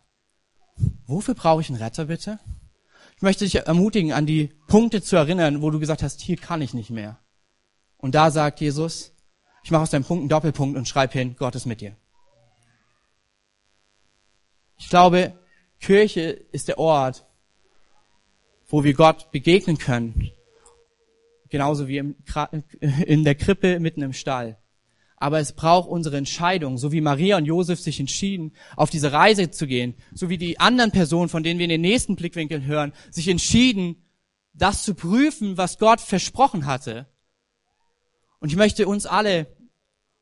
wofür 1.06 1.34
brauche 1.34 1.60
ich 1.60 1.68
einen 1.68 1.82
Retter 1.82 2.06
bitte? 2.06 2.38
Ich 3.16 3.22
möchte 3.22 3.44
dich 3.44 3.54
ermutigen, 3.56 4.12
an 4.12 4.24
die 4.24 4.50
Punkte 4.66 5.02
zu 5.02 5.16
erinnern, 5.16 5.62
wo 5.62 5.70
du 5.70 5.78
gesagt 5.78 6.02
hast, 6.02 6.20
hier 6.20 6.36
kann 6.36 6.62
ich 6.62 6.72
nicht 6.72 6.90
mehr. 6.90 7.18
Und 7.98 8.14
da 8.14 8.30
sagt 8.30 8.60
Jesus, 8.60 9.12
ich 9.62 9.70
mache 9.70 9.82
aus 9.82 9.90
deinem 9.90 10.04
Punkt 10.04 10.22
einen 10.22 10.28
Doppelpunkt 10.30 10.78
und 10.78 10.88
schreibe 10.88 11.12
hin, 11.12 11.36
Gott 11.38 11.54
ist 11.54 11.66
mit 11.66 11.82
dir. 11.82 11.96
Ich 14.80 14.88
glaube, 14.88 15.38
Kirche 15.78 16.22
ist 16.50 16.66
der 16.66 16.78
Ort, 16.78 17.24
wo 18.66 18.82
wir 18.82 18.94
Gott 18.94 19.30
begegnen 19.30 19.78
können. 19.78 20.32
Genauso 21.48 21.86
wie 21.86 21.98
in 23.06 23.24
der 23.24 23.36
Krippe 23.36 23.78
mitten 23.78 24.02
im 24.02 24.12
Stall 24.12 24.60
aber 25.20 25.38
es 25.38 25.52
braucht 25.52 25.88
unsere 25.88 26.16
Entscheidung, 26.16 26.78
so 26.78 26.92
wie 26.92 27.02
Maria 27.02 27.36
und 27.36 27.44
Josef 27.44 27.78
sich 27.78 28.00
entschieden, 28.00 28.52
auf 28.74 28.88
diese 28.88 29.12
Reise 29.12 29.50
zu 29.50 29.66
gehen, 29.66 29.94
so 30.14 30.30
wie 30.30 30.38
die 30.38 30.58
anderen 30.58 30.92
Personen, 30.92 31.28
von 31.28 31.42
denen 31.42 31.58
wir 31.58 31.64
in 31.64 31.70
den 31.70 31.82
nächsten 31.82 32.16
Blickwinkeln 32.16 32.64
hören, 32.64 32.94
sich 33.10 33.28
entschieden, 33.28 34.02
das 34.54 34.82
zu 34.82 34.94
prüfen, 34.94 35.58
was 35.58 35.78
Gott 35.78 36.00
versprochen 36.00 36.64
hatte. 36.64 37.06
Und 38.40 38.48
ich 38.48 38.56
möchte 38.56 38.88
uns 38.88 39.04
alle 39.04 39.46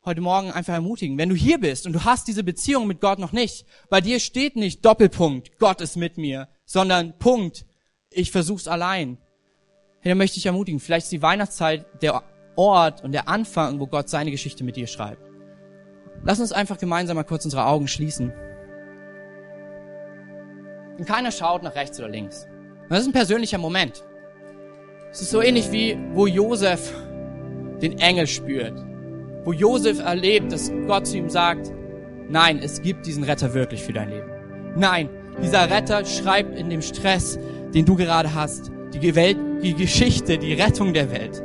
heute 0.09 0.23
Morgen 0.23 0.51
einfach 0.51 0.73
ermutigen, 0.73 1.18
wenn 1.18 1.29
du 1.29 1.35
hier 1.35 1.61
bist 1.61 1.87
und 1.87 1.92
du 1.92 2.05
hast 2.05 2.27
diese 2.27 2.42
Beziehung 2.42 2.87
mit 2.87 3.01
Gott 3.01 3.18
noch 3.18 3.33
nicht, 3.33 3.66
bei 3.90 4.01
dir 4.01 4.18
steht 4.18 4.57
nicht 4.57 4.85
Doppelpunkt, 4.85 5.59
Gott 5.59 5.81
ist 5.83 5.97
mit 5.97 6.16
mir, 6.16 6.49
sondern 6.64 7.18
Punkt, 7.18 7.66
ich 8.11 8.33
versuch's 8.33 8.66
allein. 8.66 9.18
Dann 10.03 10.16
möchte 10.16 10.38
ich 10.38 10.47
ermutigen, 10.47 10.81
vielleicht 10.81 11.05
ist 11.05 11.12
die 11.12 11.23
Weihnachtszeit 11.23 11.85
der 12.03 12.23
Ort 12.57 13.05
und 13.05 13.12
der 13.12 13.29
Anfang, 13.29 13.79
wo 13.81 13.87
Gott 13.87 14.09
seine 14.09 14.31
Geschichte 14.31 14.64
mit 14.64 14.77
dir 14.77 14.87
schreibt. 14.87 15.23
Lass 16.25 16.40
uns 16.40 16.53
einfach 16.53 16.79
gemeinsam 16.79 17.16
mal 17.16 17.25
kurz 17.25 17.44
unsere 17.44 17.66
Augen 17.66 17.87
schließen. 17.87 18.33
Und 20.97 21.07
keiner 21.07 21.31
schaut 21.31 21.62
nach 21.62 21.75
rechts 21.75 21.99
oder 21.99 22.09
links. 22.09 22.47
das 22.88 23.01
ist 23.01 23.07
ein 23.09 23.12
persönlicher 23.12 23.59
Moment. 23.59 24.03
Es 25.11 25.21
ist 25.21 25.31
so 25.31 25.42
ähnlich 25.42 25.71
wie, 25.71 25.99
wo 26.14 26.27
Josef 26.27 26.94
den 27.83 27.99
Engel 27.99 28.27
spürt. 28.27 28.88
Wo 29.44 29.53
Josef 29.53 30.01
erlebt, 30.01 30.53
dass 30.53 30.70
Gott 30.87 31.07
zu 31.07 31.16
ihm 31.16 31.29
sagt, 31.29 31.72
nein, 32.29 32.61
es 32.62 32.83
gibt 32.83 33.07
diesen 33.07 33.24
Retter 33.24 33.55
wirklich 33.55 33.83
für 33.83 33.92
dein 33.92 34.11
Leben. 34.11 34.31
Nein, 34.77 35.09
dieser 35.42 35.70
Retter 35.70 36.05
schreibt 36.05 36.59
in 36.59 36.70
dem 36.70 36.83
Stress, 36.83 37.38
den 37.74 37.85
du 37.85 37.96
gerade 37.96 38.35
hast, 38.35 38.70
die 38.92 39.14
Welt, 39.14 39.38
die 39.62 39.74
Geschichte, 39.74 40.38
die 40.38 40.55
Rettung 40.55 40.92
der 40.92 41.11
Welt. 41.11 41.42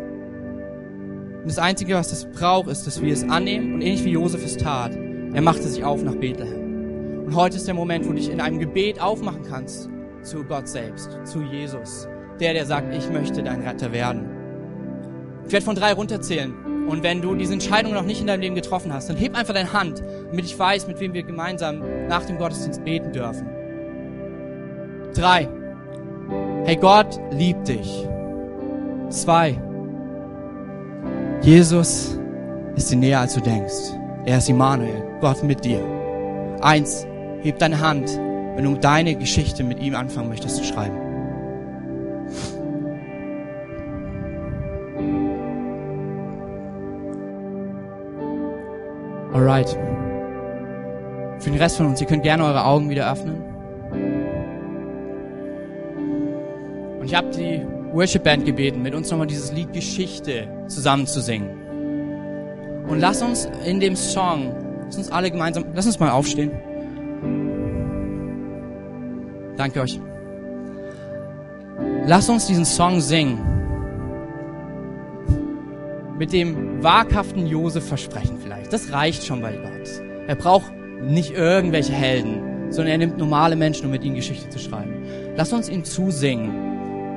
Und 1.41 1.49
das 1.49 1.59
Einzige, 1.59 1.95
was 1.95 2.09
das 2.09 2.29
braucht, 2.31 2.69
ist, 2.69 2.87
dass 2.87 3.01
wir 3.01 3.11
es 3.11 3.27
annehmen 3.27 3.73
und 3.73 3.81
ähnlich 3.81 4.03
wie 4.05 4.11
Josef 4.11 4.45
es 4.45 4.57
tat, 4.57 4.95
er 4.95 5.41
machte 5.41 5.67
sich 5.67 5.83
auf 5.83 6.03
nach 6.03 6.15
Bethlehem. 6.15 7.25
Und 7.25 7.35
heute 7.35 7.57
ist 7.57 7.67
der 7.67 7.73
Moment, 7.73 8.05
wo 8.05 8.09
du 8.09 8.15
dich 8.15 8.29
in 8.29 8.39
einem 8.39 8.59
Gebet 8.59 9.01
aufmachen 9.01 9.43
kannst 9.43 9.89
zu 10.21 10.43
Gott 10.43 10.67
selbst, 10.67 11.17
zu 11.25 11.41
Jesus. 11.41 12.07
Der, 12.39 12.53
der 12.53 12.65
sagt, 12.65 12.93
ich 12.93 13.09
möchte 13.09 13.43
dein 13.43 13.61
Retter 13.61 13.91
werden. 13.91 14.32
Ich 15.45 15.53
werde 15.53 15.65
von 15.65 15.75
drei 15.75 15.93
runterzählen. 15.93 16.53
Und 16.87 17.03
wenn 17.03 17.21
du 17.21 17.35
diese 17.35 17.53
Entscheidung 17.53 17.93
noch 17.93 18.03
nicht 18.03 18.21
in 18.21 18.27
deinem 18.27 18.41
Leben 18.41 18.55
getroffen 18.55 18.93
hast, 18.93 19.09
dann 19.09 19.15
heb 19.15 19.37
einfach 19.37 19.53
deine 19.53 19.71
Hand, 19.71 20.03
damit 20.29 20.45
ich 20.45 20.57
weiß, 20.57 20.87
mit 20.87 20.99
wem 20.99 21.13
wir 21.13 21.23
gemeinsam 21.23 21.81
nach 22.07 22.25
dem 22.25 22.37
Gottesdienst 22.37 22.83
beten 22.83 23.11
dürfen. 23.13 23.47
Drei. 25.13 25.47
Hey, 26.65 26.75
Gott 26.75 27.19
liebt 27.31 27.67
dich. 27.67 28.07
Zwei. 29.09 29.61
Jesus 31.41 32.19
ist 32.75 32.91
dir 32.91 32.97
näher, 32.97 33.19
als 33.19 33.33
du 33.33 33.41
denkst. 33.41 33.93
Er 34.25 34.37
ist 34.37 34.49
Immanuel, 34.49 35.03
Gott 35.21 35.43
mit 35.43 35.63
dir. 35.63 35.81
Eins, 36.61 37.05
heb 37.41 37.59
deine 37.59 37.79
Hand, 37.79 38.09
wenn 38.55 38.63
du 38.63 38.75
deine 38.75 39.15
Geschichte 39.15 39.63
mit 39.63 39.79
ihm 39.79 39.95
anfangen 39.95 40.29
möchtest 40.29 40.57
zu 40.57 40.63
schreiben. 40.63 41.12
Alright. 49.33 49.69
Für 51.39 51.49
den 51.49 51.57
Rest 51.57 51.77
von 51.77 51.87
uns, 51.87 51.99
ihr 51.99 52.07
könnt 52.07 52.21
gerne 52.21 52.45
eure 52.45 52.65
Augen 52.65 52.89
wieder 52.89 53.11
öffnen. 53.11 53.41
Und 56.99 57.05
ich 57.05 57.15
habe 57.15 57.29
die 57.31 57.65
Worship 57.93 58.23
Band 58.23 58.45
gebeten, 58.45 58.83
mit 58.83 58.93
uns 58.93 59.09
nochmal 59.09 59.27
dieses 59.27 59.51
Lied 59.51 59.73
Geschichte 59.73 60.47
zusammen 60.67 61.07
zu 61.07 61.19
singen. 61.19 61.49
Und 62.87 62.99
lass 62.99 63.23
uns 63.23 63.49
in 63.65 63.79
dem 63.79 63.95
Song, 63.95 64.53
lass 64.85 64.97
uns 64.97 65.11
alle 65.11 65.31
gemeinsam, 65.31 65.65
lass 65.73 65.87
uns 65.87 65.99
mal 65.99 66.11
aufstehen. 66.11 66.51
Danke 69.57 69.81
euch. 69.81 69.99
Lass 72.05 72.29
uns 72.29 72.47
diesen 72.47 72.65
Song 72.65 73.01
singen. 73.01 73.62
Mit 76.17 76.31
dem 76.31 76.83
waghaften 76.83 77.47
Josef 77.47 77.87
versprechen 77.87 78.37
vielleicht. 78.41 78.71
Das 78.71 78.91
reicht 78.91 79.25
schon 79.25 79.41
bei 79.41 79.53
Gott. 79.53 79.89
Er 80.27 80.35
braucht 80.35 80.71
nicht 81.01 81.31
irgendwelche 81.31 81.93
Helden, 81.93 82.71
sondern 82.71 82.91
er 82.91 82.97
nimmt 82.99 83.17
normale 83.17 83.55
Menschen, 83.55 83.85
um 83.85 83.91
mit 83.91 84.03
ihnen 84.03 84.15
Geschichte 84.15 84.49
zu 84.49 84.59
schreiben. 84.59 85.03
Lass 85.35 85.51
uns 85.53 85.69
ihm 85.69 85.83
zusingen 85.83 86.73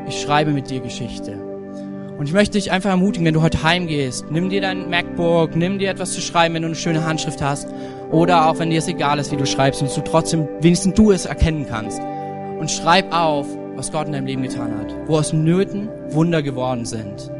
ich 0.09 0.21
schreibe 0.21 0.53
mit 0.53 0.71
dir 0.71 0.81
Geschichte. 0.81 1.33
Und 2.17 2.27
ich 2.27 2.33
möchte 2.33 2.57
dich 2.57 2.71
einfach 2.71 2.91
ermutigen, 2.91 3.27
wenn 3.27 3.35
du 3.35 3.43
heute 3.43 3.63
heimgehst, 3.63 4.31
nimm 4.31 4.49
dir 4.49 4.61
dein 4.61 4.89
MacBook, 4.89 5.55
nimm 5.55 5.79
dir 5.79 5.91
etwas 5.91 6.13
zu 6.13 6.21
schreiben, 6.21 6.55
wenn 6.55 6.63
du 6.63 6.69
eine 6.69 6.77
schöne 6.77 7.05
Handschrift 7.05 7.43
hast. 7.43 7.69
Oder 8.11 8.47
auch 8.47 8.59
wenn 8.59 8.71
dir 8.71 8.79
es 8.79 8.89
egal 8.89 9.19
ist, 9.19 9.33
wie 9.33 9.37
du 9.37 9.45
schreibst 9.45 9.83
und 9.83 9.95
du 9.95 10.01
trotzdem 10.01 10.49
wenigstens 10.61 10.95
du 10.95 11.11
es 11.11 11.27
erkennen 11.27 11.67
kannst. 11.69 12.01
Und 12.01 12.71
schreib 12.71 13.13
auf, 13.13 13.47
was 13.75 13.93
Gott 13.93 14.07
in 14.07 14.13
deinem 14.13 14.27
Leben 14.27 14.43
getan 14.43 14.79
hat. 14.79 14.95
Wo 15.07 15.19
aus 15.19 15.33
Nöten 15.33 15.89
Wunder 16.09 16.43
geworden 16.43 16.87
sind. 16.87 17.31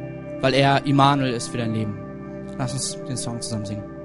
Weil 0.41 0.55
er 0.55 0.85
Immanuel 0.87 1.33
ist 1.33 1.49
für 1.49 1.59
dein 1.59 1.75
Leben. 1.75 1.99
Lass 2.59 2.73
uns 2.73 2.99
den 3.09 3.17
Song 3.17 3.41
zusammen 3.41 3.67
singen. 3.67 3.96